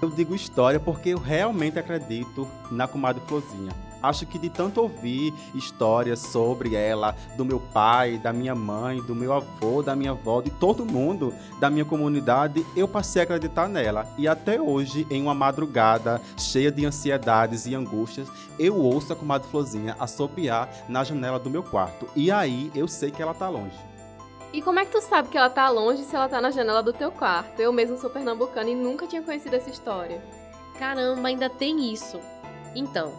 Eu 0.00 0.08
digo 0.08 0.36
história 0.36 0.78
porque 0.78 1.08
eu 1.08 1.18
realmente 1.18 1.80
acredito 1.80 2.46
na 2.70 2.86
comadre 2.86 3.20
Florzinha. 3.26 3.72
Acho 4.04 4.26
que 4.26 4.38
de 4.38 4.50
tanto 4.50 4.82
ouvir 4.82 5.32
histórias 5.54 6.18
sobre 6.18 6.74
ela, 6.74 7.16
do 7.36 7.44
meu 7.44 7.58
pai, 7.58 8.18
da 8.18 8.32
minha 8.32 8.54
mãe, 8.54 9.00
do 9.02 9.14
meu 9.14 9.32
avô, 9.32 9.82
da 9.82 9.96
minha 9.96 10.10
avó, 10.10 10.42
de 10.42 10.50
todo 10.50 10.84
mundo 10.84 11.32
da 11.58 11.70
minha 11.70 11.86
comunidade, 11.86 12.66
eu 12.76 12.86
passei 12.86 13.22
a 13.22 13.24
acreditar 13.24 13.66
nela. 13.66 14.06
E 14.18 14.28
até 14.28 14.60
hoje, 14.60 15.06
em 15.10 15.22
uma 15.22 15.34
madrugada 15.34 16.20
cheia 16.36 16.70
de 16.70 16.84
ansiedades 16.84 17.64
e 17.64 17.74
angústias, 17.74 18.28
eu 18.58 18.76
ouço 18.76 19.12
a 19.12 19.16
comadre 19.16 19.48
Florzinha 19.48 19.96
assobiar 19.98 20.68
na 20.86 21.02
janela 21.02 21.38
do 21.38 21.48
meu 21.48 21.62
quarto. 21.62 22.06
E 22.14 22.30
aí 22.30 22.70
eu 22.74 22.86
sei 22.86 23.10
que 23.10 23.22
ela 23.22 23.32
tá 23.32 23.48
longe. 23.48 23.78
E 24.52 24.62
como 24.62 24.78
é 24.78 24.84
que 24.84 24.92
tu 24.92 25.00
sabe 25.00 25.30
que 25.30 25.36
ela 25.36 25.50
tá 25.50 25.68
longe 25.68 26.04
se 26.04 26.14
ela 26.14 26.28
tá 26.28 26.40
na 26.40 26.50
janela 26.50 26.82
do 26.82 26.92
teu 26.92 27.10
quarto? 27.10 27.58
Eu 27.58 27.72
mesmo 27.72 27.98
sou 27.98 28.10
pernambucana 28.10 28.70
e 28.70 28.74
nunca 28.74 29.06
tinha 29.06 29.22
conhecido 29.22 29.56
essa 29.56 29.70
história. 29.70 30.22
Caramba, 30.78 31.26
ainda 31.26 31.48
tem 31.48 31.92
isso. 31.92 32.20
Então, 32.74 33.12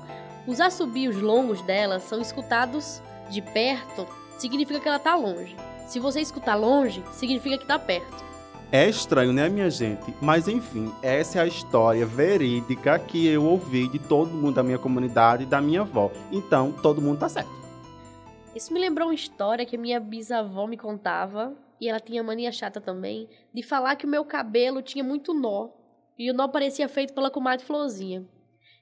os 0.48 0.62
assobios 0.62 1.16
longos 1.18 1.62
dela 1.62 2.00
são 2.00 2.22
escutados 2.22 3.02
de 3.30 3.42
perto, 3.42 4.08
significa 4.38 4.80
que 4.80 4.88
ela 4.88 5.00
tá 5.00 5.16
longe. 5.16 5.56
Se 5.88 6.00
você 6.00 6.22
escutar 6.22 6.56
longe, 6.56 7.04
significa 7.12 7.58
que 7.58 7.66
tá 7.66 7.78
perto. 7.80 8.24
É 8.72 8.90
estranho, 8.90 9.32
né, 9.32 9.48
minha 9.48 9.70
gente? 9.70 10.14
Mas 10.22 10.48
enfim, 10.48 10.92
essa 11.02 11.40
é 11.40 11.42
a 11.42 11.48
história 11.48 12.06
verídica 12.06 12.98
que 13.00 13.28
eu 13.28 13.46
ouvi 13.46 13.88
de 13.88 14.00
todo 14.00 14.32
mundo 14.32 14.56
da 14.56 14.64
minha 14.64 14.80
comunidade 14.80 15.44
e 15.44 15.46
da 15.46 15.62
minha 15.62 15.82
avó. 15.82 16.12
Então, 16.32 16.72
todo 16.72 17.02
mundo 17.02 17.20
tá 17.20 17.30
certo. 17.30 17.50
Isso 18.56 18.74
me 18.74 18.80
lembrou 18.80 19.10
uma 19.10 19.14
história 19.14 19.66
que 19.66 19.78
minha 19.78 20.00
bisavó 20.00 20.66
me 20.66 20.78
contava, 20.78 21.54
e 21.80 21.90
ela 21.90 22.00
tinha 22.00 22.24
mania 22.24 22.52
chata 22.52 22.82
também, 22.82 23.30
de 23.54 23.62
falar 23.62 23.96
que 23.96 24.06
o 24.06 24.10
meu 24.10 24.26
cabelo 24.26 24.82
tinha 24.82 25.04
muito 25.04 25.34
nó, 25.34 25.70
e 26.18 26.32
o 26.32 26.34
nó 26.34 26.48
parecia 26.48 26.88
feito 26.88 27.14
pela 27.14 27.30
comadre 27.30 27.66
Florzinha. 27.66 28.26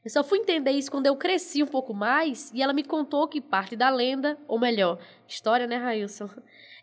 Eu 0.04 0.10
só 0.10 0.22
fui 0.22 0.40
entender 0.40 0.72
isso 0.72 0.92
quando 0.92 1.06
eu 1.06 1.16
cresci 1.16 1.64
um 1.64 1.68
pouco 1.68 1.94
mais 1.94 2.52
e 2.54 2.62
ela 2.62 2.74
me 2.74 2.84
contou 2.84 3.26
que 3.26 3.40
parte 3.40 3.74
da 3.74 3.90
lenda, 3.90 4.38
ou 4.50 4.60
melhor, 4.60 5.00
história, 5.26 5.66
né, 5.66 5.78
Railson? 5.78 6.30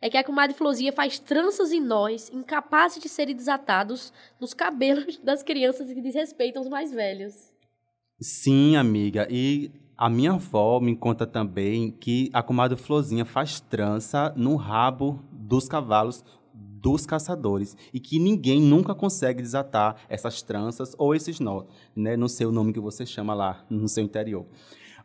É 0.00 0.08
que 0.08 0.16
a 0.16 0.24
comadre 0.24 0.56
Florzinha 0.56 0.90
faz 0.90 1.18
tranças 1.18 1.70
em 1.70 1.80
nós, 1.80 2.30
incapazes 2.30 3.02
de 3.02 3.10
serem 3.10 3.36
desatados 3.36 4.10
nos 4.40 4.54
cabelos 4.54 5.18
das 5.22 5.42
crianças 5.42 5.92
que 5.92 6.00
desrespeitam 6.00 6.62
os 6.62 6.68
mais 6.68 6.90
velhos. 6.92 7.52
Sim, 8.18 8.76
amiga. 8.76 9.28
E 9.30 9.70
a 9.98 10.08
minha 10.08 10.32
avó 10.32 10.80
me 10.80 10.96
conta 10.96 11.26
também 11.26 11.90
que 11.90 12.30
a 12.32 12.42
comadre 12.42 12.78
Florzinha 12.78 13.26
faz 13.26 13.60
trança 13.60 14.32
no 14.34 14.56
rabo 14.56 15.22
dos 15.30 15.68
cavalos 15.68 16.24
dos 16.80 17.06
caçadores 17.06 17.76
e 17.92 18.00
que 18.00 18.18
ninguém 18.18 18.60
nunca 18.60 18.94
consegue 18.94 19.42
desatar 19.42 19.96
essas 20.08 20.42
tranças 20.42 20.94
ou 20.98 21.14
esses 21.14 21.40
nós, 21.40 21.66
né? 21.94 22.16
Não 22.16 22.28
sei 22.28 22.46
o 22.46 22.52
nome 22.52 22.72
que 22.72 22.80
você 22.80 23.04
chama 23.04 23.34
lá 23.34 23.64
no 23.68 23.88
seu 23.88 24.02
interior. 24.02 24.46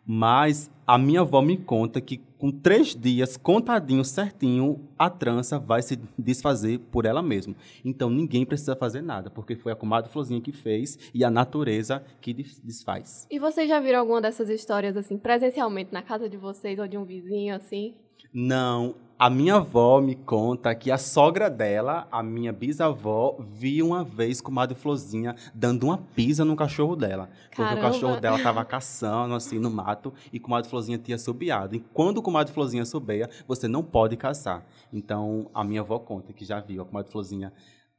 Mas 0.08 0.70
a 0.86 1.00
minha 1.00 1.22
avó 1.22 1.42
me 1.42 1.58
conta 1.58 2.00
que 2.00 2.22
com 2.38 2.52
três 2.52 2.96
dias, 2.96 3.38
contadinho 3.38 4.06
certinho, 4.06 4.88
a 5.00 5.10
trança 5.10 5.58
vai 5.58 5.82
se 5.82 6.00
desfazer 6.16 6.78
por 6.92 7.06
ela 7.06 7.24
mesma. 7.24 7.56
Então 7.84 8.08
ninguém 8.08 8.46
precisa 8.46 8.76
fazer 8.76 9.02
nada, 9.02 9.32
porque 9.32 9.56
foi 9.56 9.72
a 9.72 9.76
comadre 9.76 10.12
Florzinha 10.12 10.40
que 10.40 10.52
fez 10.52 11.00
e 11.12 11.24
a 11.24 11.32
natureza 11.32 12.04
que 12.22 12.34
desfaz. 12.34 13.26
E 13.32 13.40
vocês 13.40 13.68
já 13.68 13.80
viram 13.80 14.00
alguma 14.00 14.22
dessas 14.22 14.48
histórias 14.48 14.96
assim, 14.96 15.18
presencialmente, 15.18 15.92
na 15.92 16.04
casa 16.04 16.30
de 16.30 16.38
vocês 16.38 16.78
ou 16.78 16.88
de 16.88 16.98
um 16.98 17.04
vizinho 17.04 17.56
assim? 17.56 17.96
Não, 18.38 18.96
a 19.18 19.30
minha 19.30 19.56
avó 19.56 20.02
me 20.02 20.14
conta 20.14 20.76
que 20.76 20.92
a 20.92 20.98
sogra 20.98 21.50
dela, 21.50 22.06
a 22.12 22.22
minha 22.22 22.52
bisavó, 22.52 23.38
viu 23.40 23.88
uma 23.88 24.04
vez 24.04 24.42
com 24.42 24.52
Madre 24.52 24.76
Florzinha 24.76 25.38
dando 25.54 25.86
uma 25.86 25.98
pisa 25.98 26.44
no 26.44 26.54
cachorro 26.54 26.98
dela. 26.98 27.30
Porque 27.46 27.62
Caramba. 27.62 27.80
o 27.80 27.92
cachorro 27.94 28.20
dela 28.20 28.36
estava 28.36 28.66
caçando, 28.66 29.34
assim, 29.36 29.58
no 29.58 29.70
mato, 29.70 30.14
e 30.34 30.38
com 30.38 30.52
Madre 30.52 30.70
Florzinha 30.70 30.98
tinha 30.98 31.18
subiado. 31.18 31.78
E 31.78 31.80
quando 31.94 32.22
com 32.22 32.30
Madre 32.30 32.54
Florzinha 32.54 32.84
subeia, 32.84 33.30
você 33.48 33.70
não 33.70 33.82
pode 33.82 34.18
caçar. 34.18 34.66
Então, 34.92 35.50
a 35.54 35.64
minha 35.64 35.80
avó 35.80 35.98
conta 35.98 36.34
que 36.34 36.44
já 36.44 36.60
viu 36.60 36.82
a 36.82 36.86
comadre 36.86 37.10
Florzinha 37.10 37.54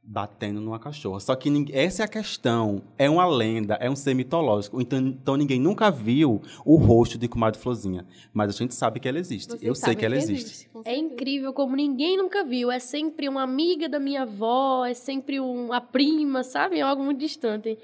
batendo 0.09 0.61
numa 0.61 0.79
cachorra. 0.79 1.19
Só 1.19 1.35
que 1.35 1.49
ninguém, 1.49 1.75
essa 1.77 2.01
é 2.01 2.05
a 2.05 2.07
questão. 2.07 2.81
É 2.97 3.09
uma 3.09 3.25
lenda, 3.27 3.73
é 3.81 3.89
um 3.89 3.95
ser 3.95 4.13
mitológico. 4.13 4.79
Então, 4.79 4.99
então 4.99 5.35
ninguém 5.35 5.59
nunca 5.59 5.91
viu 5.91 6.41
o 6.65 6.77
rosto 6.77 7.17
de 7.17 7.27
comadre 7.27 7.59
Florzinha. 7.59 8.05
Mas 8.33 8.55
a 8.55 8.57
gente 8.57 8.73
sabe 8.73 9.01
que 9.01 9.07
ela 9.09 9.19
existe. 9.19 9.49
Vocês 9.49 9.63
Eu 9.63 9.75
sei 9.75 9.95
que 9.95 10.05
ela 10.05 10.15
existe. 10.15 10.69
com 10.69 10.81
É 10.85 10.95
incrível 10.95 11.51
como 11.51 11.75
ninguém 11.75 12.15
nunca 12.15 12.45
viu. 12.45 12.71
É 12.71 12.79
sempre 12.79 13.27
uma 13.27 13.43
amiga 13.43 13.89
da 13.89 13.99
minha 13.99 14.21
avó, 14.21 14.85
é 14.85 14.93
sempre 14.93 15.41
uma 15.41 15.81
prima, 15.81 16.41
sabe? 16.41 16.77
É 16.79 16.81
algo 16.81 17.03
muito 17.03 17.19
distante. 17.19 17.77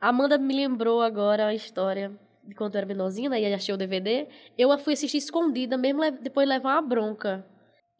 A 0.00 0.10
Amanda 0.10 0.38
me 0.38 0.54
lembrou 0.54 1.02
agora 1.02 1.46
a 1.48 1.54
história 1.54 2.12
de 2.46 2.54
quando 2.54 2.74
eu 2.76 2.78
era 2.78 2.86
menorzinha, 2.86 3.28
né? 3.28 3.40
E 3.40 3.52
achei 3.52 3.74
o 3.74 3.78
DVD. 3.78 4.28
Eu 4.56 4.70
a 4.70 4.78
fui 4.78 4.92
assistir 4.92 5.16
escondida, 5.18 5.76
mesmo 5.76 6.00
le- 6.02 6.12
depois 6.12 6.46
de 6.46 6.52
levar 6.54 6.74
uma 6.76 6.82
bronca. 6.82 7.44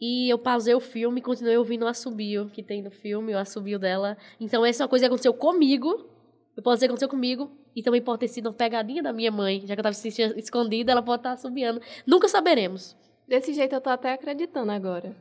E 0.05 0.29
eu 0.29 0.37
pausei 0.37 0.75
o 0.75 0.81
filme 0.81 1.21
e 1.21 1.23
continuei 1.23 1.57
ouvindo 1.57 1.85
o 1.85 1.87
assobio 1.87 2.51
que 2.53 2.61
tem 2.61 2.83
no 2.83 2.91
filme, 2.91 3.33
o 3.33 3.39
assobio 3.39 3.79
dela. 3.79 4.19
Então, 4.41 4.67
essa 4.67 4.83
é 4.83 4.85
uma 4.85 4.89
coisa 4.89 5.05
que 5.05 5.07
aconteceu 5.07 5.33
comigo. 5.33 6.11
Eu 6.57 6.63
posso 6.65 6.79
dizer 6.79 6.87
que 6.87 6.91
aconteceu 6.91 7.09
comigo. 7.09 7.53
E 7.77 7.85
também 7.85 8.03
pode 8.03 8.19
ter 8.19 8.27
sido 8.27 8.47
uma 8.47 8.53
pegadinha 8.53 9.01
da 9.01 9.13
minha 9.13 9.31
mãe. 9.31 9.61
Já 9.61 9.67
que 9.69 9.73
eu 9.75 9.75
estava 9.75 9.91
assistindo 9.91 10.37
escondida, 10.37 10.91
ela 10.91 11.03
pode 11.03 11.21
estar 11.21 11.31
assobiando. 11.31 11.81
Nunca 12.05 12.27
saberemos. 12.27 12.97
Desse 13.29 13.55
jeito 13.55 13.77
eu 13.77 13.81
tô 13.81 13.91
até 13.91 14.13
acreditando 14.13 14.73
agora. 14.73 15.15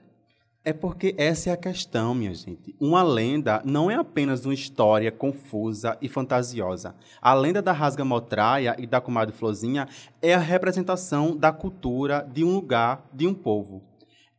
É 0.66 0.74
porque 0.74 1.14
essa 1.16 1.52
é 1.52 1.54
a 1.54 1.58
questão, 1.58 2.16
minha 2.16 2.34
gente. 2.34 2.76
Uma 2.80 3.04
lenda 3.04 3.62
não 3.64 3.92
é 3.92 3.94
apenas 3.94 4.46
uma 4.46 4.54
história 4.54 5.12
confusa 5.12 5.96
e 6.02 6.10
fantasiosa. 6.10 6.96
A 7.22 7.36
lenda 7.36 7.62
da 7.62 7.72
rasga-motraia 7.72 8.76
e 8.80 8.88
da 8.88 9.00
comadre 9.00 9.36
Florzinha 9.36 9.88
é 10.20 10.34
a 10.34 10.40
representação 10.40 11.38
da 11.38 11.52
cultura 11.52 12.28
de 12.34 12.44
um 12.44 12.52
lugar, 12.56 13.08
de 13.14 13.28
um 13.28 13.34
povo. 13.36 13.91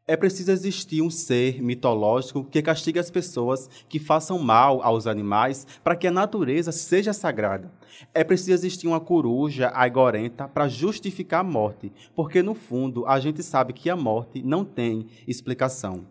É 0.05 0.17
preciso 0.17 0.51
existir 0.51 1.01
um 1.01 1.09
ser 1.09 1.63
mitológico 1.63 2.43
que 2.43 2.61
castigue 2.61 2.99
as 2.99 3.09
pessoas 3.09 3.71
que 3.89 4.01
façam 4.01 4.37
mal 4.37 4.83
aos 4.83 5.07
animais 5.07 5.65
para 5.85 5.95
que 5.95 6.09
a 6.09 6.11
natureza 6.11 6.73
seja 6.73 7.13
sagrada. 7.13 7.71
É 8.13 8.25
preciso 8.25 8.53
existir 8.53 8.89
uma 8.89 8.99
coruja 8.99 9.71
aigorenta 9.73 10.49
para 10.49 10.67
justificar 10.67 11.41
a 11.41 11.45
morte, 11.45 11.93
porque 12.17 12.43
no 12.43 12.53
fundo 12.53 13.07
a 13.07 13.21
gente 13.21 13.45
sabe 13.45 13.73
que 13.73 13.89
a 13.89 13.95
morte 13.95 14.43
não 14.43 14.65
tem 14.65 15.07
explicação. 15.25 16.05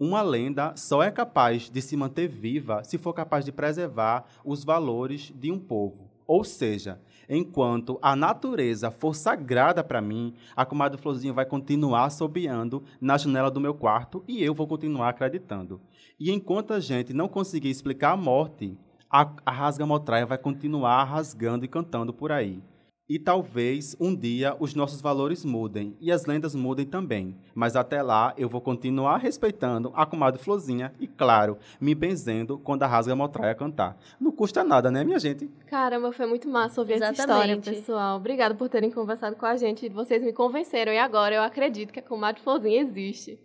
Uma 0.00 0.22
lenda 0.22 0.74
só 0.74 1.02
é 1.02 1.10
capaz 1.10 1.68
de 1.68 1.82
se 1.82 1.94
manter 1.94 2.28
viva 2.28 2.82
se 2.84 2.96
for 2.96 3.12
capaz 3.12 3.44
de 3.44 3.52
preservar 3.52 4.24
os 4.46 4.64
valores 4.64 5.30
de 5.36 5.52
um 5.52 5.58
povo. 5.58 6.05
Ou 6.26 6.42
seja, 6.44 7.00
enquanto 7.28 7.98
a 8.02 8.16
natureza 8.16 8.90
for 8.90 9.14
sagrada 9.14 9.82
para 9.84 10.00
mim, 10.00 10.34
a 10.54 10.64
comadre 10.64 11.00
Florzinha 11.00 11.32
vai 11.32 11.44
continuar 11.44 12.04
assobiando 12.04 12.82
na 13.00 13.16
janela 13.16 13.50
do 13.50 13.60
meu 13.60 13.74
quarto 13.74 14.24
e 14.26 14.42
eu 14.42 14.54
vou 14.54 14.66
continuar 14.66 15.08
acreditando. 15.08 15.80
E 16.18 16.30
enquanto 16.30 16.72
a 16.72 16.80
gente 16.80 17.12
não 17.12 17.28
conseguir 17.28 17.70
explicar 17.70 18.12
a 18.12 18.16
morte, 18.16 18.76
a, 19.10 19.30
a 19.44 19.50
rasga-motraia 19.50 20.26
vai 20.26 20.38
continuar 20.38 21.04
rasgando 21.04 21.64
e 21.64 21.68
cantando 21.68 22.12
por 22.12 22.32
aí. 22.32 22.60
E 23.08 23.20
talvez 23.20 23.96
um 24.00 24.12
dia 24.12 24.56
os 24.58 24.74
nossos 24.74 25.00
valores 25.00 25.44
mudem 25.44 25.96
e 26.00 26.10
as 26.10 26.26
lendas 26.26 26.56
mudem 26.56 26.84
também. 26.84 27.36
Mas 27.54 27.76
até 27.76 28.02
lá 28.02 28.34
eu 28.36 28.48
vou 28.48 28.60
continuar 28.60 29.18
respeitando 29.18 29.92
a 29.94 30.04
comadre 30.04 30.42
Florzinha 30.42 30.92
e, 30.98 31.06
claro, 31.06 31.56
me 31.80 31.94
benzendo 31.94 32.58
quando 32.58 32.82
a 32.82 32.86
rasga 32.88 33.14
motraia 33.14 33.54
cantar. 33.54 33.96
Não 34.20 34.32
custa 34.32 34.64
nada, 34.64 34.90
né, 34.90 35.04
minha 35.04 35.20
gente? 35.20 35.48
Caramba, 35.66 36.10
foi 36.12 36.26
muito 36.26 36.48
massa 36.48 36.80
ouvir 36.80 36.94
essa 36.94 37.12
história, 37.12 37.52
Exatamente. 37.52 37.70
pessoal. 37.70 38.16
Obrigada 38.16 38.56
por 38.56 38.68
terem 38.68 38.90
conversado 38.90 39.36
com 39.36 39.46
a 39.46 39.56
gente. 39.56 39.88
Vocês 39.88 40.20
me 40.20 40.32
convenceram 40.32 40.92
e 40.92 40.98
agora 40.98 41.36
eu 41.36 41.42
acredito 41.42 41.92
que 41.92 42.00
a 42.00 42.02
comadre 42.02 42.42
Florzinha 42.42 42.82
existe. 42.82 43.38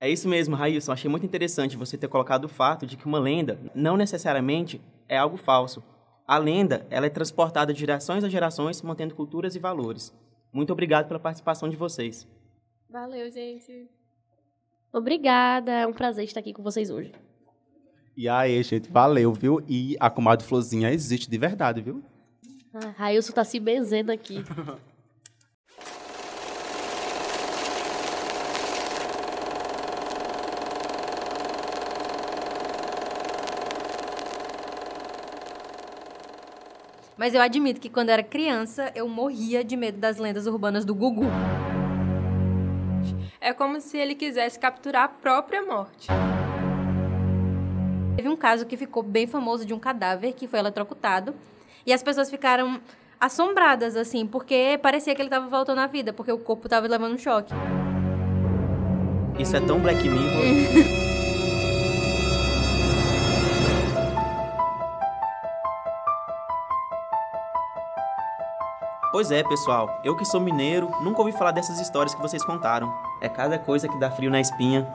É 0.00 0.08
isso 0.08 0.28
mesmo, 0.28 0.54
Railson. 0.54 0.92
Achei 0.92 1.10
muito 1.10 1.26
interessante 1.26 1.76
você 1.76 1.98
ter 1.98 2.06
colocado 2.06 2.44
o 2.44 2.48
fato 2.48 2.86
de 2.86 2.96
que 2.96 3.06
uma 3.06 3.18
lenda 3.18 3.58
não 3.74 3.96
necessariamente 3.96 4.80
é 5.08 5.18
algo 5.18 5.36
falso. 5.36 5.82
A 6.30 6.38
lenda 6.38 6.86
ela 6.90 7.06
é 7.06 7.10
transportada 7.10 7.74
de 7.74 7.80
gerações 7.80 8.22
a 8.22 8.28
gerações, 8.28 8.80
mantendo 8.82 9.16
culturas 9.16 9.56
e 9.56 9.58
valores. 9.58 10.14
Muito 10.52 10.72
obrigado 10.72 11.08
pela 11.08 11.18
participação 11.18 11.68
de 11.68 11.74
vocês. 11.74 12.24
Valeu, 12.88 13.28
gente. 13.32 13.90
Obrigada, 14.92 15.72
é 15.72 15.84
um 15.88 15.92
prazer 15.92 16.24
estar 16.24 16.38
aqui 16.38 16.52
com 16.52 16.62
vocês 16.62 16.88
hoje. 16.88 17.10
E 18.16 18.28
aí, 18.28 18.62
gente, 18.62 18.88
valeu, 18.88 19.32
viu? 19.32 19.60
E 19.68 19.96
a 19.98 20.08
comadre 20.08 20.46
Florzinha 20.46 20.92
existe 20.92 21.28
de 21.28 21.36
verdade, 21.36 21.80
viu? 21.80 22.00
Ah, 22.72 22.94
Railson 22.96 23.32
tá 23.32 23.42
se 23.42 23.58
benzendo 23.58 24.12
aqui. 24.12 24.44
Mas 37.20 37.34
eu 37.34 37.42
admito 37.42 37.78
que 37.78 37.90
quando 37.90 38.08
era 38.08 38.22
criança, 38.22 38.90
eu 38.94 39.06
morria 39.06 39.62
de 39.62 39.76
medo 39.76 39.98
das 39.98 40.16
lendas 40.16 40.46
urbanas 40.46 40.86
do 40.86 40.94
Gugu. 40.94 41.26
É 43.38 43.52
como 43.52 43.78
se 43.78 43.98
ele 43.98 44.14
quisesse 44.14 44.58
capturar 44.58 45.04
a 45.04 45.08
própria 45.08 45.60
morte. 45.60 46.08
Teve 48.16 48.26
um 48.26 48.36
caso 48.36 48.64
que 48.64 48.74
ficou 48.74 49.02
bem 49.02 49.26
famoso 49.26 49.66
de 49.66 49.74
um 49.74 49.78
cadáver 49.78 50.32
que 50.32 50.48
foi 50.48 50.60
eletrocutado. 50.60 51.34
E 51.84 51.92
as 51.92 52.02
pessoas 52.02 52.30
ficaram 52.30 52.80
assombradas, 53.20 53.96
assim, 53.96 54.26
porque 54.26 54.80
parecia 54.82 55.14
que 55.14 55.20
ele 55.20 55.28
estava 55.28 55.46
voltando 55.46 55.80
à 55.80 55.86
vida, 55.86 56.14
porque 56.14 56.32
o 56.32 56.38
corpo 56.38 56.68
estava 56.68 56.88
levando 56.88 57.16
um 57.16 57.18
choque. 57.18 57.52
Isso 59.38 59.54
é 59.54 59.60
tão 59.60 59.78
Black 59.78 60.02
Mirror. 60.08 60.99
Pois 69.12 69.32
é, 69.32 69.42
pessoal, 69.42 70.00
eu 70.04 70.16
que 70.16 70.24
sou 70.24 70.40
mineiro, 70.40 70.88
nunca 71.02 71.18
ouvi 71.18 71.32
falar 71.32 71.50
dessas 71.50 71.80
histórias 71.80 72.14
que 72.14 72.22
vocês 72.22 72.44
contaram. 72.44 72.92
É 73.20 73.28
cada 73.28 73.58
coisa 73.58 73.88
que 73.88 73.98
dá 73.98 74.08
frio 74.08 74.30
na 74.30 74.40
espinha. 74.40 74.86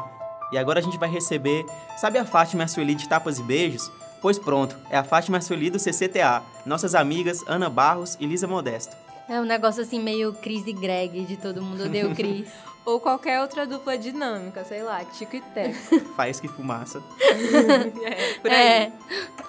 E 0.53 0.57
agora 0.57 0.79
a 0.79 0.81
gente 0.81 0.97
vai 0.97 1.09
receber, 1.09 1.65
sabe 1.97 2.17
a 2.17 2.23
Fátima 2.23 2.63
e 2.63 2.65
a 2.65 2.67
Sueli 2.67 2.95
de 2.95 3.09
Tapas 3.09 3.39
e 3.39 3.43
Beijos? 3.43 3.91
Pois 4.21 4.39
pronto, 4.39 4.77
é 4.89 4.97
a 4.97 5.03
Fátima 5.03 5.37
e 5.37 5.39
a 5.39 5.41
Sueli 5.41 5.69
do 5.69 5.77
CCTA, 5.77 6.41
nossas 6.65 6.95
amigas 6.95 7.43
Ana 7.45 7.69
Barros 7.69 8.15
e 8.17 8.25
Lisa 8.25 8.47
Modesto. 8.47 8.95
É 9.27 9.37
um 9.41 9.45
negócio 9.45 9.81
assim 9.81 9.99
meio 9.99 10.31
Cris 10.33 10.65
e 10.65 10.71
Greg, 10.71 11.25
de 11.25 11.35
todo 11.35 11.61
mundo 11.61 11.83
odeia 11.83 12.07
o 12.07 12.15
Cris. 12.15 12.47
Ou 12.85 12.99
qualquer 12.99 13.41
outra 13.41 13.65
dupla 13.65 13.97
dinâmica, 13.97 14.63
sei 14.63 14.83
lá, 14.83 15.03
Tico 15.03 15.35
e 15.35 15.41
Teco. 15.41 15.99
Faísca 16.15 16.45
e 16.45 16.49
fumaça. 16.49 17.01
é, 17.19 18.33
por 18.35 18.51
aí. 18.51 18.57
É. 18.57 18.91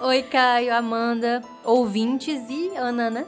Oi, 0.01 0.23
Caio, 0.23 0.75
Amanda, 0.75 1.43
ouvintes 1.63 2.41
e 2.49 2.75
Ana, 2.75 3.11
né? 3.11 3.27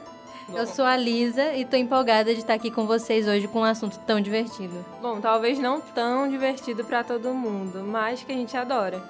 Eu 0.52 0.66
sou 0.66 0.84
a 0.84 0.96
Lisa 0.96 1.54
e 1.54 1.64
tô 1.64 1.76
empolgada 1.76 2.34
de 2.34 2.40
estar 2.40 2.54
aqui 2.54 2.70
com 2.70 2.86
vocês 2.86 3.26
hoje 3.26 3.46
com 3.46 3.60
um 3.60 3.64
assunto 3.64 3.98
tão 4.00 4.20
divertido. 4.20 4.84
Bom, 5.00 5.20
talvez 5.20 5.58
não 5.58 5.80
tão 5.80 6.28
divertido 6.28 6.84
pra 6.84 7.04
todo 7.04 7.32
mundo, 7.32 7.84
mas 7.86 8.22
que 8.22 8.32
a 8.32 8.34
gente 8.34 8.56
adora. 8.56 9.02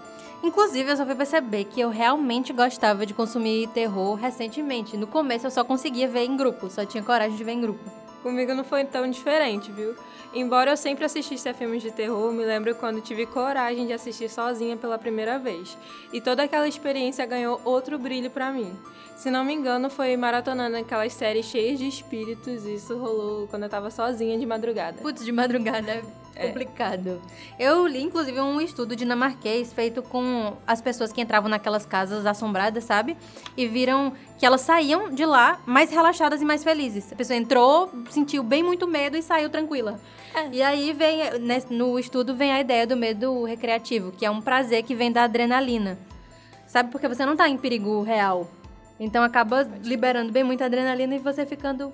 Inclusive, 0.42 0.90
eu 0.90 0.96
só 0.96 1.04
fui 1.04 1.14
perceber 1.14 1.64
que 1.64 1.80
eu 1.80 1.90
realmente 1.90 2.52
gostava 2.52 3.04
de 3.04 3.12
consumir 3.12 3.68
terror 3.68 4.14
recentemente. 4.14 4.96
No 4.96 5.06
começo 5.06 5.46
eu 5.46 5.50
só 5.50 5.64
conseguia 5.64 6.08
ver 6.08 6.24
em 6.24 6.36
grupo, 6.36 6.70
só 6.70 6.84
tinha 6.84 7.02
coragem 7.02 7.36
de 7.36 7.44
ver 7.44 7.52
em 7.52 7.60
grupo. 7.60 7.99
Comigo 8.22 8.54
não 8.54 8.64
foi 8.64 8.84
tão 8.84 9.08
diferente, 9.10 9.72
viu? 9.72 9.94
Embora 10.32 10.70
eu 10.70 10.76
sempre 10.76 11.04
assistisse 11.04 11.48
a 11.48 11.54
filmes 11.54 11.82
de 11.82 11.90
terror, 11.90 12.32
me 12.32 12.44
lembro 12.44 12.74
quando 12.74 13.00
tive 13.00 13.26
coragem 13.26 13.86
de 13.86 13.92
assistir 13.92 14.28
sozinha 14.28 14.76
pela 14.76 14.98
primeira 14.98 15.38
vez. 15.38 15.76
E 16.12 16.20
toda 16.20 16.44
aquela 16.44 16.68
experiência 16.68 17.26
ganhou 17.26 17.60
outro 17.64 17.98
brilho 17.98 18.30
pra 18.30 18.52
mim. 18.52 18.72
Se 19.16 19.30
não 19.30 19.44
me 19.44 19.52
engano, 19.52 19.90
foi 19.90 20.16
maratonando 20.16 20.76
aquelas 20.76 21.12
séries 21.12 21.46
cheias 21.46 21.78
de 21.78 21.86
espíritos. 21.88 22.64
E 22.64 22.74
isso 22.74 22.96
rolou 22.96 23.48
quando 23.48 23.64
eu 23.64 23.68
tava 23.68 23.90
sozinha 23.90 24.38
de 24.38 24.46
madrugada. 24.46 25.02
Putz, 25.02 25.24
de 25.24 25.32
madrugada 25.32 26.02
é 26.34 26.46
complicado. 26.46 27.20
Eu 27.58 27.86
li, 27.86 28.02
inclusive, 28.02 28.40
um 28.40 28.60
estudo 28.60 28.96
dinamarquês 28.96 29.72
feito 29.72 30.02
com 30.02 30.56
as 30.66 30.80
pessoas 30.80 31.12
que 31.12 31.20
entravam 31.20 31.48
naquelas 31.48 31.84
casas 31.84 32.24
assombradas, 32.24 32.84
sabe? 32.84 33.16
E 33.56 33.66
viram 33.66 34.12
que 34.38 34.46
elas 34.46 34.62
saíam 34.62 35.10
de 35.10 35.26
lá 35.26 35.60
mais 35.66 35.90
relaxadas 35.90 36.40
e 36.40 36.44
mais 36.44 36.64
felizes. 36.64 37.12
A 37.12 37.16
pessoa 37.16 37.36
entrou, 37.36 37.90
sentiu 38.10 38.42
bem 38.42 38.62
muito 38.62 38.86
medo 38.86 39.16
e 39.16 39.22
saiu 39.22 39.50
tranquila. 39.50 40.00
E 40.52 40.62
aí 40.62 40.92
vem, 40.92 41.38
né, 41.40 41.62
no 41.68 41.98
estudo 41.98 42.34
vem 42.34 42.52
a 42.52 42.60
ideia 42.60 42.86
do 42.86 42.96
medo 42.96 43.44
recreativo, 43.44 44.12
que 44.12 44.24
é 44.24 44.30
um 44.30 44.40
prazer 44.40 44.82
que 44.84 44.94
vem 44.94 45.10
da 45.10 45.24
adrenalina. 45.24 45.98
Sabe? 46.66 46.90
Porque 46.90 47.08
você 47.08 47.26
não 47.26 47.36
tá 47.36 47.48
em 47.48 47.58
perigo 47.58 48.02
real. 48.02 48.48
Então 48.98 49.24
acaba 49.24 49.68
liberando 49.82 50.30
bem 50.30 50.44
muita 50.44 50.66
adrenalina 50.66 51.16
e 51.16 51.18
você 51.18 51.44
ficando 51.44 51.92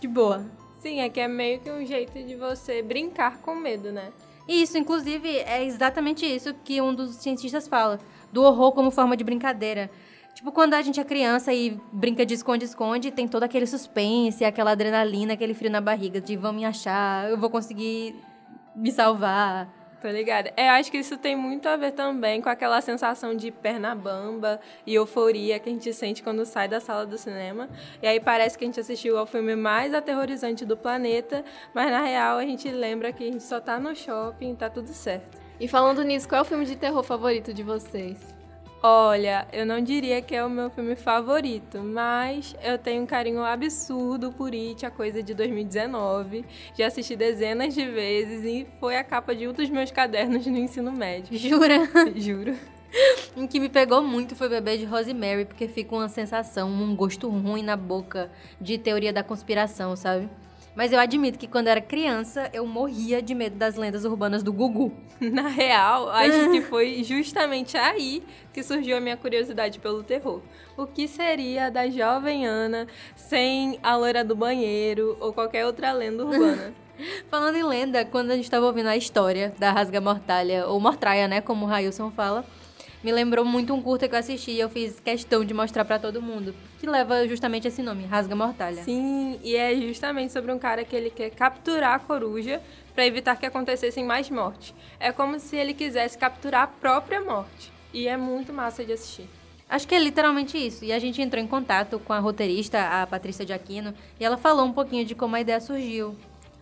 de 0.00 0.06
boa. 0.06 0.59
Sim, 0.80 1.00
é 1.00 1.10
que 1.10 1.20
é 1.20 1.28
meio 1.28 1.60
que 1.60 1.70
um 1.70 1.84
jeito 1.84 2.22
de 2.22 2.34
você 2.34 2.80
brincar 2.80 3.36
com 3.42 3.54
medo, 3.54 3.92
né? 3.92 4.10
Isso, 4.48 4.78
inclusive, 4.78 5.28
é 5.28 5.62
exatamente 5.62 6.24
isso 6.24 6.54
que 6.64 6.80
um 6.80 6.94
dos 6.94 7.16
cientistas 7.16 7.68
fala, 7.68 8.00
do 8.32 8.42
horror 8.42 8.72
como 8.72 8.90
forma 8.90 9.14
de 9.14 9.22
brincadeira. 9.22 9.90
Tipo, 10.34 10.50
quando 10.50 10.72
a 10.72 10.80
gente 10.80 10.98
é 10.98 11.04
criança 11.04 11.52
e 11.52 11.78
brinca 11.92 12.24
de 12.24 12.32
esconde-esconde, 12.32 13.10
tem 13.10 13.28
todo 13.28 13.42
aquele 13.42 13.66
suspense, 13.66 14.42
aquela 14.42 14.70
adrenalina, 14.70 15.34
aquele 15.34 15.52
frio 15.52 15.70
na 15.70 15.82
barriga 15.82 16.18
de 16.18 16.34
vão 16.34 16.52
me 16.52 16.64
achar, 16.64 17.28
eu 17.28 17.36
vou 17.36 17.50
conseguir 17.50 18.14
me 18.74 18.90
salvar. 18.90 19.68
Tô 20.00 20.08
ligada. 20.08 20.50
É, 20.56 20.70
acho 20.70 20.90
que 20.90 20.96
isso 20.96 21.18
tem 21.18 21.36
muito 21.36 21.68
a 21.68 21.76
ver 21.76 21.92
também 21.92 22.40
com 22.40 22.48
aquela 22.48 22.80
sensação 22.80 23.34
de 23.34 23.50
perna 23.50 23.94
bamba 23.94 24.58
e 24.86 24.94
euforia 24.94 25.58
que 25.58 25.68
a 25.68 25.72
gente 25.72 25.92
sente 25.92 26.22
quando 26.22 26.46
sai 26.46 26.66
da 26.68 26.80
sala 26.80 27.04
do 27.04 27.18
cinema. 27.18 27.68
E 28.02 28.06
aí 28.06 28.18
parece 28.18 28.56
que 28.56 28.64
a 28.64 28.66
gente 28.66 28.80
assistiu 28.80 29.18
ao 29.18 29.26
filme 29.26 29.54
mais 29.54 29.92
aterrorizante 29.92 30.64
do 30.64 30.74
planeta, 30.74 31.44
mas 31.74 31.90
na 31.90 32.00
real 32.00 32.38
a 32.38 32.46
gente 32.46 32.70
lembra 32.70 33.12
que 33.12 33.22
a 33.22 33.30
gente 33.30 33.42
só 33.42 33.60
tá 33.60 33.78
no 33.78 33.94
shopping 33.94 34.54
tá 34.54 34.70
tudo 34.70 34.88
certo. 34.88 35.38
E 35.60 35.68
falando 35.68 36.02
nisso, 36.02 36.26
qual 36.26 36.38
é 36.38 36.42
o 36.42 36.46
filme 36.46 36.64
de 36.64 36.76
terror 36.76 37.02
favorito 37.02 37.52
de 37.52 37.62
vocês? 37.62 38.39
Olha, 38.82 39.46
eu 39.52 39.66
não 39.66 39.78
diria 39.78 40.22
que 40.22 40.34
é 40.34 40.42
o 40.42 40.48
meu 40.48 40.70
filme 40.70 40.96
favorito, 40.96 41.80
mas 41.80 42.56
eu 42.62 42.78
tenho 42.78 43.02
um 43.02 43.06
carinho 43.06 43.44
absurdo 43.44 44.32
por 44.32 44.54
It, 44.54 44.86
a 44.86 44.90
coisa 44.90 45.22
de 45.22 45.34
2019. 45.34 46.46
Já 46.74 46.86
assisti 46.86 47.14
dezenas 47.14 47.74
de 47.74 47.84
vezes 47.84 48.42
e 48.42 48.66
foi 48.80 48.96
a 48.96 49.04
capa 49.04 49.34
de 49.34 49.46
um 49.46 49.52
dos 49.52 49.68
meus 49.68 49.90
cadernos 49.90 50.46
no 50.46 50.56
ensino 50.56 50.90
médio. 50.92 51.36
Jura? 51.36 51.76
Juro. 52.16 52.56
Um 53.36 53.46
que 53.46 53.60
me 53.60 53.68
pegou 53.68 54.02
muito 54.02 54.34
foi 54.34 54.48
Bebê 54.48 54.78
de 54.78 54.86
Rosemary, 54.86 55.44
porque 55.44 55.68
fica 55.68 55.94
uma 55.94 56.08
sensação, 56.08 56.70
um 56.70 56.96
gosto 56.96 57.28
ruim 57.28 57.62
na 57.62 57.76
boca 57.76 58.30
de 58.58 58.78
teoria 58.78 59.12
da 59.12 59.22
conspiração, 59.22 59.94
sabe? 59.94 60.26
Mas 60.80 60.94
eu 60.94 60.98
admito 60.98 61.38
que 61.38 61.46
quando 61.46 61.68
era 61.68 61.78
criança, 61.78 62.48
eu 62.54 62.66
morria 62.66 63.20
de 63.20 63.34
medo 63.34 63.54
das 63.54 63.74
lendas 63.74 64.06
urbanas 64.06 64.42
do 64.42 64.50
Gugu. 64.50 64.90
Na 65.20 65.46
real, 65.46 66.08
acho 66.08 66.48
que 66.52 66.62
foi 66.62 67.04
justamente 67.04 67.76
aí 67.76 68.22
que 68.50 68.62
surgiu 68.62 68.96
a 68.96 69.00
minha 69.00 69.14
curiosidade 69.14 69.78
pelo 69.78 70.02
terror. 70.02 70.40
O 70.78 70.86
que 70.86 71.06
seria 71.06 71.70
da 71.70 71.86
jovem 71.90 72.46
Ana 72.46 72.86
sem 73.14 73.78
a 73.82 73.94
loira 73.94 74.24
do 74.24 74.34
banheiro 74.34 75.18
ou 75.20 75.34
qualquer 75.34 75.66
outra 75.66 75.92
lenda 75.92 76.24
urbana? 76.24 76.72
Falando 77.28 77.56
em 77.56 77.62
lenda, 77.62 78.02
quando 78.06 78.30
a 78.30 78.34
gente 78.36 78.44
estava 78.44 78.64
ouvindo 78.64 78.88
a 78.88 78.96
história 78.96 79.54
da 79.58 79.72
Rasga 79.72 80.00
Mortalha, 80.00 80.66
ou 80.66 80.80
Mortraia, 80.80 81.28
né, 81.28 81.42
como 81.42 81.66
o 81.66 81.68
Railson 81.68 82.10
fala, 82.10 82.42
me 83.02 83.12
lembrou 83.12 83.44
muito 83.44 83.72
um 83.72 83.80
curta 83.80 84.08
que 84.08 84.14
eu 84.14 84.18
assisti 84.18 84.52
e 84.52 84.60
eu 84.60 84.68
fiz 84.68 85.00
questão 85.00 85.44
de 85.44 85.54
mostrar 85.54 85.84
para 85.84 85.98
todo 85.98 86.20
mundo, 86.20 86.54
que 86.78 86.86
leva 86.86 87.26
justamente 87.26 87.66
esse 87.66 87.82
nome, 87.82 88.04
Rasga 88.04 88.36
Mortalha. 88.36 88.82
Sim, 88.82 89.38
e 89.42 89.56
é 89.56 89.74
justamente 89.74 90.32
sobre 90.32 90.52
um 90.52 90.58
cara 90.58 90.84
que 90.84 90.94
ele 90.94 91.10
quer 91.10 91.30
capturar 91.30 91.94
a 91.94 91.98
coruja 91.98 92.60
para 92.94 93.06
evitar 93.06 93.36
que 93.36 93.46
acontecessem 93.46 94.04
mais 94.04 94.28
mortes. 94.28 94.74
É 94.98 95.12
como 95.12 95.38
se 95.40 95.56
ele 95.56 95.72
quisesse 95.72 96.18
capturar 96.18 96.64
a 96.64 96.66
própria 96.66 97.20
morte. 97.22 97.72
E 97.92 98.06
é 98.06 98.16
muito 98.16 98.52
massa 98.52 98.84
de 98.84 98.92
assistir. 98.92 99.28
Acho 99.68 99.86
que 99.86 99.94
é 99.94 99.98
literalmente 99.98 100.58
isso. 100.58 100.84
E 100.84 100.92
a 100.92 100.98
gente 100.98 101.22
entrou 101.22 101.42
em 101.42 101.46
contato 101.46 101.98
com 102.00 102.12
a 102.12 102.18
roteirista, 102.18 103.02
a 103.02 103.06
Patrícia 103.06 103.44
de 103.44 103.52
Aquino, 103.52 103.94
e 104.18 104.24
ela 104.24 104.36
falou 104.36 104.66
um 104.66 104.72
pouquinho 104.72 105.04
de 105.04 105.14
como 105.14 105.36
a 105.36 105.40
ideia 105.40 105.60
surgiu. 105.60 106.16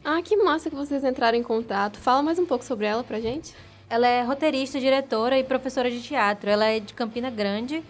Ah, 0.04 0.22
que 0.22 0.36
massa 0.36 0.70
que 0.70 0.76
vocês 0.76 1.02
entraram 1.04 1.36
em 1.36 1.42
contato. 1.42 1.98
Fala 1.98 2.22
mais 2.22 2.38
um 2.38 2.46
pouco 2.46 2.64
sobre 2.64 2.86
ela 2.86 3.02
pra 3.02 3.20
gente. 3.20 3.54
Ela 3.90 4.06
é 4.06 4.22
roteirista, 4.22 4.78
diretora 4.78 5.38
e 5.38 5.44
professora 5.44 5.90
de 5.90 6.02
teatro. 6.02 6.50
Ela 6.50 6.66
é 6.66 6.78
de 6.78 6.92
Campina 6.92 7.30
Grande, 7.30 7.82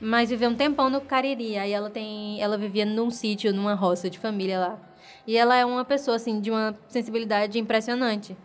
mas 0.00 0.30
viveu 0.30 0.50
um 0.50 0.56
tempão 0.56 0.90
no 0.90 1.00
Cariri. 1.00 1.56
Aí 1.56 1.70
ela 1.70 1.88
tem, 1.88 2.42
ela 2.42 2.58
vivia 2.58 2.84
num 2.84 3.08
sítio, 3.08 3.54
numa 3.54 3.74
roça 3.74 4.10
de 4.10 4.18
família 4.18 4.58
lá. 4.58 4.94
E 5.24 5.36
ela 5.36 5.56
é 5.56 5.64
uma 5.64 5.84
pessoa 5.84 6.16
assim 6.16 6.40
de 6.40 6.50
uma 6.50 6.76
sensibilidade 6.88 7.56
impressionante. 7.56 8.36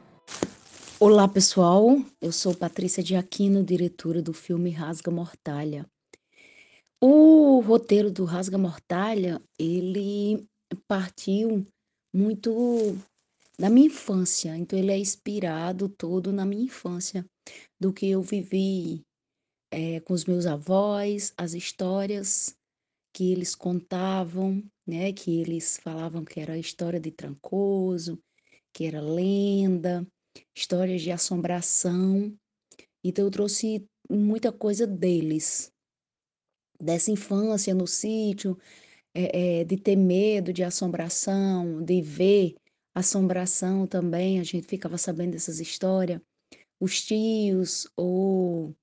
Olá, 1.00 1.28
pessoal. 1.28 1.98
Eu 2.22 2.32
sou 2.32 2.54
Patrícia 2.54 3.02
de 3.02 3.16
Aquino, 3.16 3.64
diretora 3.64 4.22
do 4.22 4.32
filme 4.32 4.70
Rasga 4.70 5.10
Mortalha. 5.10 5.88
O 7.02 7.60
roteiro 7.62 8.12
do 8.12 8.24
Rasga 8.24 8.58
Mortalha, 8.58 9.42
ele 9.58 10.46
partiu 10.88 11.66
muito 12.14 12.96
da 13.60 13.70
minha 13.70 13.88
infância, 13.88 14.56
então 14.56 14.80
ele 14.80 14.90
é 14.90 14.98
inspirado 14.98 15.90
todo 15.90 16.32
na 16.32 16.46
minha 16.46 16.64
infância, 16.64 17.26
do 17.78 17.92
que 17.92 18.10
eu 18.10 18.22
vivi 18.22 19.04
eh, 19.70 20.00
com 20.00 20.14
os 20.14 20.24
meus 20.24 20.46
avós, 20.46 21.34
as 21.38 21.54
histórias 21.54 22.56
que 23.14 23.34
eles 23.34 23.56
contavam, 23.56 24.64
né, 24.88 25.12
que 25.12 25.42
eles 25.42 25.78
falavam 25.78 26.24
que 26.24 26.40
era 26.40 26.58
história 26.58 27.02
de 27.02 27.12
Trancoso, 27.12 28.18
que 28.74 28.86
era 28.86 29.02
lenda, 29.02 30.08
histórias 30.56 31.02
de 31.02 31.12
assombração. 31.12 32.34
Então 33.04 33.26
eu 33.26 33.32
trouxe 33.32 33.86
muita 34.10 34.54
coisa 34.54 34.88
deles, 34.88 35.70
dessa 36.80 37.12
infância 37.12 37.76
no 37.76 37.86
sítio, 37.86 38.58
eh, 39.14 39.60
eh, 39.60 39.64
de 39.66 39.76
ter 39.76 39.98
medo 39.98 40.54
de 40.54 40.64
assombração, 40.64 41.84
de 41.84 42.02
ver 42.02 42.56
assombração 43.00 43.88
também, 43.88 44.40
a 44.40 44.44
gente 44.44 44.68
ficava 44.68 44.98
sabendo 44.98 45.32
dessas 45.32 45.60
histórias. 45.60 46.22
Os 46.80 47.04
tios 47.04 47.88
ou 47.96 48.76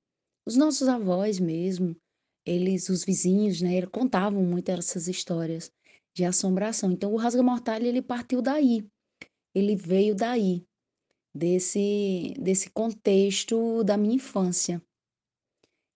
os 0.47 0.57
nossos 0.57 0.87
avós 0.89 1.41
mesmo, 1.41 1.97
eles, 2.45 2.89
os 2.89 3.05
vizinhos, 3.05 3.61
né, 3.61 3.77
eles 3.77 3.91
contavam 3.91 4.43
muito 4.43 4.69
essas 4.69 5.09
histórias 5.09 5.73
de 6.15 6.25
assombração. 6.25 6.93
Então, 6.93 7.13
o 7.13 7.17
Rasga 7.17 7.43
Mortalha, 7.43 7.87
ele 7.87 8.01
partiu 8.01 8.41
daí. 8.41 8.87
Ele 9.55 9.75
veio 9.75 10.15
daí, 10.15 10.65
desse, 11.35 12.35
desse 12.39 12.71
contexto 12.71 13.83
da 13.83 13.97
minha 13.97 14.15
infância. 14.15 14.83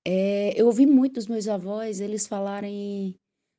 É, 0.07 0.59
eu 0.61 0.67
ouvi 0.67 0.87
muito 0.87 1.15
dos 1.15 1.27
meus 1.27 1.47
avós 1.47 2.01
eles 2.01 2.27
falarem 2.27 3.15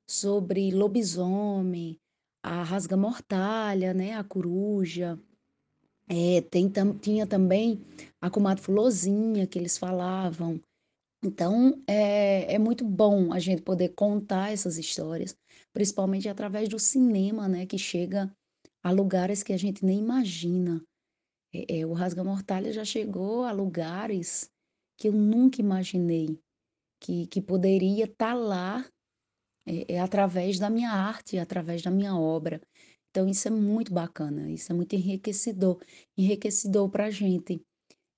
sobre 0.10 0.72
lobisomem, 0.72 2.01
a 2.44 2.64
rasga-mortalha, 2.64 3.94
né, 3.94 4.14
a 4.14 4.24
coruja. 4.24 5.20
É, 6.08 6.42
tem, 6.42 6.70
tam, 6.70 6.98
tinha 6.98 7.26
também 7.26 7.82
a 8.20 8.30
comadre 8.30 8.64
Fulozinha, 8.64 9.48
que 9.48 9.58
eles 9.58 9.78
falavam. 9.78 10.60
Então, 11.24 11.82
é, 11.88 12.56
é 12.56 12.60
muito 12.60 12.84
bom 12.84 13.32
a 13.32 13.40
gente 13.40 13.62
poder 13.62 13.90
contar 13.90 14.52
essas 14.52 14.78
histórias, 14.78 15.38
principalmente 15.72 16.28
através 16.28 16.68
do 16.68 16.80
cinema, 16.80 17.48
né, 17.48 17.66
que 17.66 17.78
chega 17.78 18.34
a 18.84 18.92
lugares 18.92 19.44
que 19.44 19.54
a 19.54 19.58
gente 19.58 19.86
nem 19.86 20.00
imagina. 20.00 20.84
É, 21.54 21.80
é, 21.80 21.86
o 21.86 21.94
Rasga 21.94 22.24
Mortalha 22.24 22.74
já 22.74 22.84
chegou 22.84 23.44
a 23.44 23.52
lugares 23.52 24.50
que 24.98 25.08
eu 25.08 25.14
nunca 25.14 25.62
imaginei 25.62 26.40
que, 27.00 27.28
que 27.28 27.42
poderia 27.42 28.06
estar 28.06 28.28
tá 28.28 28.34
lá 28.34 28.86
é, 29.66 29.96
é, 29.96 30.00
através 30.00 30.58
da 30.60 30.70
minha 30.70 30.92
arte, 30.92 31.38
através 31.38 31.82
da 31.82 31.92
minha 31.92 32.16
obra. 32.16 32.62
Então, 33.10 33.28
isso 33.28 33.48
é 33.48 33.52
muito 33.52 33.94
bacana, 33.94 34.50
isso 34.50 34.72
é 34.72 34.76
muito 34.76 34.96
enriquecedor, 34.96 35.78
enriquecedor 36.18 36.90
para 36.90 37.06
a 37.06 37.10
gente. 37.10 37.62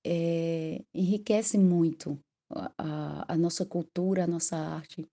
É, 0.06 0.82
enriquece 0.94 1.58
muito 1.58 2.18
a, 2.78 3.24
a 3.26 3.36
nossa 3.36 3.64
cultura, 3.64 4.24
a 4.24 4.26
nossa 4.26 4.56
arte. 4.56 5.06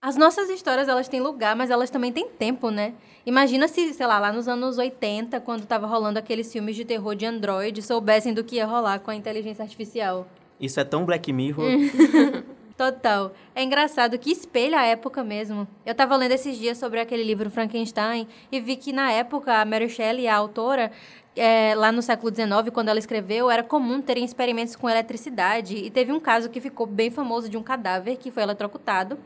As 0.00 0.16
nossas 0.16 0.48
histórias, 0.48 0.86
elas 0.86 1.08
têm 1.08 1.20
lugar, 1.20 1.56
mas 1.56 1.70
elas 1.70 1.90
também 1.90 2.12
têm 2.12 2.28
tempo, 2.28 2.70
né? 2.70 2.94
Imagina 3.26 3.66
se, 3.66 3.92
sei 3.92 4.06
lá, 4.06 4.20
lá 4.20 4.32
nos 4.32 4.46
anos 4.46 4.78
80, 4.78 5.40
quando 5.40 5.66
tava 5.66 5.88
rolando 5.88 6.20
aqueles 6.20 6.52
filmes 6.52 6.76
de 6.76 6.84
terror 6.84 7.16
de 7.16 7.26
Android, 7.26 7.82
soubessem 7.82 8.32
do 8.32 8.44
que 8.44 8.56
ia 8.56 8.66
rolar 8.66 9.00
com 9.00 9.10
a 9.10 9.16
inteligência 9.16 9.64
artificial. 9.64 10.28
Isso 10.60 10.78
é 10.78 10.84
tão 10.84 11.04
Black 11.04 11.32
Mirror. 11.32 11.66
Total. 12.78 13.32
É 13.56 13.62
engraçado 13.64 14.16
que 14.20 14.30
espelha 14.30 14.78
a 14.78 14.86
época 14.86 15.24
mesmo. 15.24 15.66
Eu 15.84 15.96
tava 15.96 16.14
lendo 16.14 16.30
esses 16.30 16.56
dias 16.56 16.78
sobre 16.78 17.00
aquele 17.00 17.24
livro 17.24 17.50
Frankenstein 17.50 18.28
e 18.52 18.60
vi 18.60 18.76
que 18.76 18.92
na 18.92 19.10
época 19.10 19.60
a 19.60 19.64
Mary 19.64 19.88
Shelley, 19.88 20.28
a 20.28 20.36
autora, 20.36 20.92
é, 21.34 21.74
lá 21.74 21.90
no 21.90 22.00
século 22.00 22.32
XIX, 22.32 22.72
quando 22.72 22.88
ela 22.88 23.00
escreveu, 23.00 23.50
era 23.50 23.64
comum 23.64 24.00
terem 24.00 24.24
experimentos 24.24 24.76
com 24.76 24.88
eletricidade. 24.88 25.74
E 25.74 25.90
teve 25.90 26.12
um 26.12 26.20
caso 26.20 26.48
que 26.48 26.60
ficou 26.60 26.86
bem 26.86 27.10
famoso 27.10 27.48
de 27.48 27.56
um 27.56 27.64
cadáver 27.64 28.16
que 28.16 28.30
foi 28.30 28.44
eletrocutado. 28.44 29.18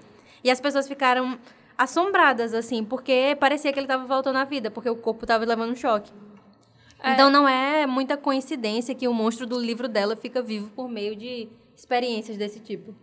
E 0.42 0.50
as 0.50 0.58
pessoas 0.58 0.88
ficaram 0.88 1.38
assombradas, 1.76 2.54
assim, 2.54 2.82
porque 2.82 3.36
parecia 3.38 3.70
que 3.70 3.78
ele 3.78 3.84
estava 3.84 4.06
voltando 4.06 4.36
à 4.36 4.44
vida, 4.44 4.70
porque 4.70 4.88
o 4.88 4.96
corpo 4.96 5.26
estava 5.26 5.44
levando 5.44 5.72
um 5.72 5.76
choque. 5.76 6.10
É. 7.02 7.12
Então 7.12 7.28
não 7.28 7.46
é 7.46 7.86
muita 7.86 8.16
coincidência 8.16 8.94
que 8.94 9.06
o 9.06 9.12
monstro 9.12 9.46
do 9.46 9.60
livro 9.60 9.88
dela 9.88 10.16
fica 10.16 10.40
vivo 10.40 10.70
por 10.70 10.88
meio 10.88 11.14
de 11.14 11.50
experiências 11.76 12.38
desse 12.38 12.58
tipo. 12.58 12.94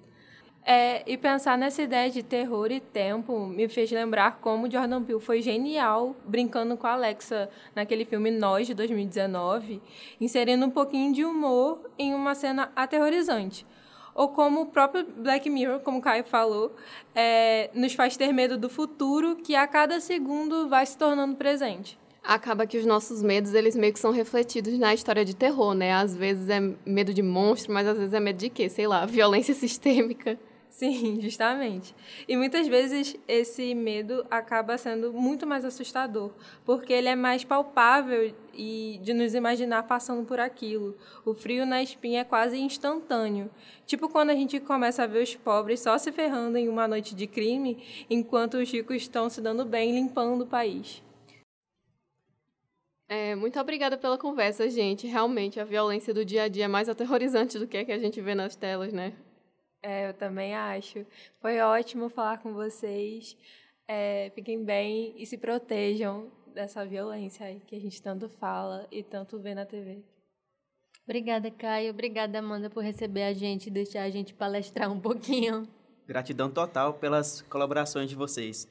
É, 0.65 1.03
e 1.09 1.17
pensar 1.17 1.57
nessa 1.57 1.81
ideia 1.81 2.11
de 2.11 2.21
terror 2.21 2.71
e 2.71 2.79
tempo 2.79 3.47
me 3.47 3.67
fez 3.67 3.89
lembrar 3.91 4.39
como 4.39 4.69
Jordan 4.69 5.01
Peele 5.03 5.19
foi 5.19 5.41
genial 5.41 6.15
brincando 6.25 6.77
com 6.77 6.85
a 6.85 6.93
Alexa 6.93 7.49
naquele 7.75 8.05
filme 8.05 8.29
Nós, 8.29 8.67
de 8.67 8.73
2019, 8.73 9.81
inserindo 10.19 10.65
um 10.65 10.69
pouquinho 10.69 11.13
de 11.13 11.25
humor 11.25 11.89
em 11.97 12.13
uma 12.13 12.35
cena 12.35 12.71
aterrorizante. 12.75 13.65
Ou 14.13 14.29
como 14.29 14.61
o 14.61 14.65
próprio 14.65 15.05
Black 15.05 15.49
Mirror, 15.49 15.79
como 15.79 15.99
o 15.99 16.01
Caio 16.01 16.25
falou, 16.25 16.75
é, 17.15 17.69
nos 17.73 17.93
faz 17.93 18.17
ter 18.17 18.33
medo 18.33 18.57
do 18.57 18.69
futuro 18.69 19.37
que 19.37 19.55
a 19.55 19.65
cada 19.65 19.99
segundo 19.99 20.67
vai 20.67 20.85
se 20.85 20.97
tornando 20.97 21.35
presente 21.35 21.97
acaba 22.21 22.67
que 22.67 22.77
os 22.77 22.85
nossos 22.85 23.23
medos, 23.23 23.53
eles 23.53 23.75
meio 23.75 23.91
que 23.93 23.99
são 23.99 24.11
refletidos 24.11 24.77
na 24.77 24.93
história 24.93 25.25
de 25.25 25.35
terror, 25.35 25.73
né? 25.73 25.93
Às 25.93 26.15
vezes 26.15 26.47
é 26.49 26.59
medo 26.85 27.11
de 27.11 27.23
monstro, 27.23 27.73
mas 27.73 27.87
às 27.87 27.97
vezes 27.97 28.13
é 28.13 28.19
medo 28.19 28.37
de 28.37 28.49
quê? 28.49 28.69
Sei 28.69 28.85
lá, 28.85 29.05
violência 29.07 29.55
sistêmica. 29.55 30.37
Sim, 30.79 31.19
justamente. 31.19 31.93
E 32.25 32.37
muitas 32.37 32.65
vezes 32.65 33.13
esse 33.27 33.75
medo 33.75 34.25
acaba 34.31 34.77
sendo 34.77 35.11
muito 35.11 35.45
mais 35.45 35.65
assustador, 35.65 36.31
porque 36.63 36.93
ele 36.93 37.09
é 37.09 37.17
mais 37.17 37.43
palpável 37.43 38.33
e 38.53 38.97
de 39.03 39.13
nos 39.13 39.33
imaginar 39.33 39.83
passando 39.83 40.25
por 40.25 40.39
aquilo. 40.39 40.95
O 41.25 41.33
frio 41.33 41.65
na 41.65 41.83
espinha 41.83 42.21
é 42.21 42.23
quase 42.23 42.57
instantâneo. 42.57 43.51
Tipo 43.85 44.07
quando 44.07 44.29
a 44.29 44.33
gente 44.33 44.57
começa 44.61 45.03
a 45.03 45.07
ver 45.07 45.21
os 45.21 45.35
pobres 45.35 45.81
só 45.81 45.97
se 45.97 46.13
ferrando 46.13 46.57
em 46.57 46.69
uma 46.69 46.87
noite 46.87 47.13
de 47.13 47.27
crime, 47.27 47.83
enquanto 48.09 48.53
os 48.53 48.71
ricos 48.71 48.95
estão 48.95 49.29
se 49.29 49.41
dando 49.41 49.65
bem 49.65 49.93
limpando 49.93 50.43
o 50.43 50.47
país. 50.47 51.03
É, 53.09 53.35
muito 53.35 53.59
obrigada 53.59 53.97
pela 53.97 54.17
conversa, 54.17 54.69
gente. 54.69 55.07
Realmente, 55.07 55.59
a 55.59 55.65
violência 55.65 56.13
do 56.13 56.23
dia 56.23 56.43
a 56.43 56.47
dia 56.47 56.65
é 56.65 56.67
mais 56.69 56.87
aterrorizante 56.87 57.59
do 57.59 57.67
que 57.67 57.77
a 57.77 57.83
que 57.83 57.91
a 57.91 57.99
gente 57.99 58.21
vê 58.21 58.33
nas 58.33 58.55
telas, 58.55 58.93
né? 58.93 59.13
É, 59.81 60.09
eu 60.09 60.13
também 60.13 60.55
acho. 60.55 61.05
Foi 61.41 61.59
ótimo 61.59 62.09
falar 62.09 62.39
com 62.39 62.53
vocês. 62.53 63.37
É, 63.87 64.31
fiquem 64.35 64.63
bem 64.63 65.13
e 65.17 65.25
se 65.25 65.37
protejam 65.37 66.31
dessa 66.53 66.85
violência 66.85 67.45
aí 67.45 67.61
que 67.65 67.75
a 67.75 67.79
gente 67.79 68.01
tanto 68.01 68.27
fala 68.29 68.87
e 68.91 69.01
tanto 69.01 69.39
vê 69.39 69.55
na 69.55 69.65
TV. 69.65 70.03
Obrigada, 71.03 71.49
Caio. 71.49 71.91
Obrigada, 71.91 72.37
Amanda, 72.37 72.69
por 72.69 72.83
receber 72.83 73.23
a 73.23 73.33
gente 73.33 73.67
e 73.67 73.71
deixar 73.71 74.03
a 74.03 74.09
gente 74.09 74.33
palestrar 74.33 74.91
um 74.91 74.99
pouquinho. 74.99 75.67
Gratidão 76.05 76.51
total 76.51 76.93
pelas 76.93 77.41
colaborações 77.43 78.09
de 78.09 78.15
vocês. 78.15 78.67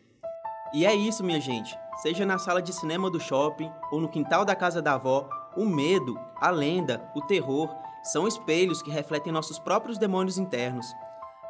E 0.72 0.84
é 0.84 0.94
isso, 0.94 1.24
minha 1.24 1.40
gente. 1.40 1.76
Seja 1.96 2.26
na 2.26 2.38
sala 2.38 2.60
de 2.60 2.72
cinema 2.72 3.10
do 3.10 3.18
shopping 3.18 3.70
ou 3.90 4.00
no 4.00 4.08
quintal 4.08 4.44
da 4.44 4.54
casa 4.54 4.82
da 4.82 4.94
avó, 4.94 5.28
o 5.56 5.64
medo, 5.64 6.16
a 6.36 6.50
lenda, 6.50 7.10
o 7.14 7.22
terror 7.22 7.74
são 8.08 8.26
espelhos 8.26 8.80
que 8.80 8.90
refletem 8.90 9.32
nossos 9.32 9.58
próprios 9.58 9.98
demônios 9.98 10.38
internos. 10.38 10.86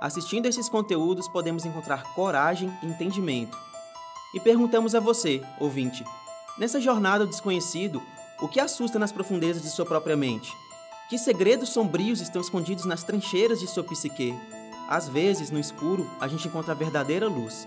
Assistindo 0.01 0.47
esses 0.47 0.69
conteúdos, 0.69 1.29
podemos 1.29 1.65
encontrar 1.65 2.15
coragem 2.15 2.77
e 2.83 2.87
entendimento. 2.87 3.57
E 4.35 4.41
perguntamos 4.41 4.95
a 4.95 5.01
você, 5.01 5.41
ouvinte: 5.61 6.05
nessa 6.59 6.81
jornada 6.81 7.25
ao 7.25 7.31
desconhecido, 7.31 8.03
o 8.41 8.49
que 8.49 8.61
assusta 8.61 8.99
nas 8.99 9.13
profundezas 9.13 9.63
de 9.63 9.71
sua 9.71 9.87
própria 9.87 10.17
mente? 10.17 10.53
Que 11.09 11.17
segredos 11.17 11.71
sombrios 11.71 12.21
estão 12.21 12.43
escondidos 12.43 12.85
nas 12.85 13.05
trincheiras 13.05 13.61
de 13.61 13.67
sua 13.67 13.85
psique? 13.85 14.35
Às 14.89 15.09
vezes, 15.09 15.51
no 15.51 15.59
escuro, 15.59 16.11
a 16.21 16.27
gente 16.27 16.49
encontra 16.49 16.73
a 16.73 16.77
verdadeira 16.77 17.29
luz. 17.29 17.67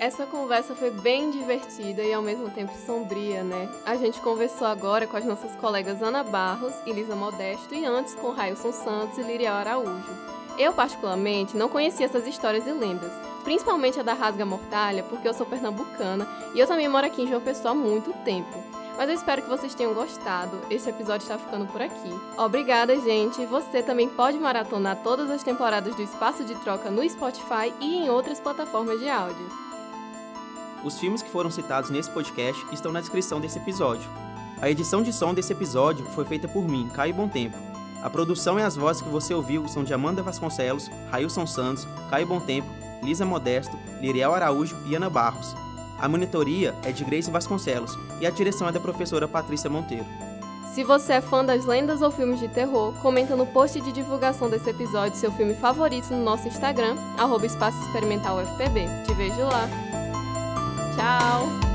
Essa 0.00 0.24
conversa 0.26 0.76
foi 0.76 0.90
bem 0.90 1.28
divertida 1.28 2.02
e 2.02 2.14
ao 2.14 2.22
mesmo 2.22 2.48
tempo 2.50 2.72
sombria, 2.86 3.42
né? 3.42 3.68
A 3.84 3.96
gente 3.96 4.20
conversou 4.20 4.68
agora 4.68 5.08
com 5.08 5.16
as 5.16 5.24
nossas 5.24 5.56
colegas 5.56 6.00
Ana 6.00 6.22
Barros 6.22 6.72
e 6.86 6.92
Lisa 6.92 7.16
Modesto 7.16 7.74
e 7.74 7.84
antes 7.84 8.14
com 8.14 8.30
Railson 8.30 8.70
Santos 8.70 9.18
e 9.18 9.22
Liriel 9.22 9.54
Araújo. 9.54 10.16
Eu, 10.56 10.72
particularmente, 10.72 11.56
não 11.56 11.68
conhecia 11.68 12.06
essas 12.06 12.28
histórias 12.28 12.64
e 12.64 12.70
lendas, 12.70 13.10
principalmente 13.42 13.98
a 13.98 14.04
da 14.04 14.12
Rasga 14.12 14.46
Mortalha, 14.46 15.02
porque 15.02 15.26
eu 15.26 15.34
sou 15.34 15.44
pernambucana 15.44 16.28
e 16.54 16.60
eu 16.60 16.66
também 16.68 16.88
moro 16.88 17.06
aqui 17.06 17.22
em 17.22 17.28
João 17.28 17.40
Pessoa 17.40 17.72
há 17.72 17.74
muito 17.74 18.12
tempo. 18.24 18.56
Mas 18.96 19.08
eu 19.08 19.16
espero 19.16 19.42
que 19.42 19.48
vocês 19.48 19.74
tenham 19.74 19.94
gostado. 19.94 20.60
Esse 20.70 20.90
episódio 20.90 21.24
está 21.24 21.38
ficando 21.38 21.66
por 21.66 21.82
aqui. 21.82 22.10
Obrigada, 22.36 22.98
gente. 23.00 23.44
Você 23.46 23.82
também 23.82 24.08
pode 24.08 24.38
maratonar 24.38 25.02
todas 25.02 25.28
as 25.28 25.42
temporadas 25.42 25.94
do 25.96 26.02
Espaço 26.02 26.44
de 26.44 26.54
Troca 26.56 26.88
no 26.88 27.08
Spotify 27.08 27.72
e 27.80 27.96
em 27.96 28.10
outras 28.10 28.38
plataformas 28.40 28.98
de 29.00 29.08
áudio. 29.08 29.67
Os 30.88 30.98
filmes 30.98 31.20
que 31.20 31.28
foram 31.28 31.50
citados 31.50 31.90
nesse 31.90 32.08
podcast 32.08 32.64
estão 32.72 32.90
na 32.90 33.00
descrição 33.00 33.38
desse 33.38 33.58
episódio. 33.58 34.08
A 34.58 34.70
edição 34.70 35.02
de 35.02 35.12
som 35.12 35.34
desse 35.34 35.52
episódio 35.52 36.02
foi 36.14 36.24
feita 36.24 36.48
por 36.48 36.66
mim, 36.66 36.88
Caio 36.94 37.12
Bom 37.12 37.28
Tempo. 37.28 37.58
A 38.02 38.08
produção 38.08 38.58
e 38.58 38.62
as 38.62 38.74
vozes 38.74 39.02
que 39.02 39.08
você 39.10 39.34
ouviu 39.34 39.68
são 39.68 39.84
de 39.84 39.92
Amanda 39.92 40.22
Vasconcelos, 40.22 40.90
Railson 41.10 41.46
Santos, 41.46 41.86
Caio 42.08 42.26
Bom 42.26 42.40
Tempo, 42.40 42.66
Lisa 43.02 43.26
Modesto, 43.26 43.78
Liriel 44.00 44.34
Araújo 44.34 44.78
e 44.86 44.94
Ana 44.94 45.10
Barros. 45.10 45.54
A 45.98 46.08
monitoria 46.08 46.74
é 46.82 46.90
de 46.90 47.04
Grace 47.04 47.30
Vasconcelos 47.30 47.94
e 48.18 48.26
a 48.26 48.30
direção 48.30 48.66
é 48.66 48.72
da 48.72 48.80
professora 48.80 49.28
Patrícia 49.28 49.68
Monteiro. 49.68 50.06
Se 50.72 50.82
você 50.84 51.14
é 51.14 51.20
fã 51.20 51.44
das 51.44 51.66
lendas 51.66 52.00
ou 52.00 52.10
filmes 52.10 52.40
de 52.40 52.48
terror, 52.48 52.94
comenta 53.02 53.36
no 53.36 53.44
post 53.44 53.78
de 53.78 53.92
divulgação 53.92 54.48
desse 54.48 54.70
episódio 54.70 55.18
seu 55.18 55.30
filme 55.32 55.54
favorito 55.54 56.08
no 56.14 56.24
nosso 56.24 56.48
Instagram, 56.48 56.96
arroba 57.18 57.44
Espaço 57.44 57.78
Experimental 57.84 58.38
UFPB. 58.38 58.86
Te 59.04 59.12
vejo 59.12 59.42
lá! 59.42 59.97
Now. 60.98 61.67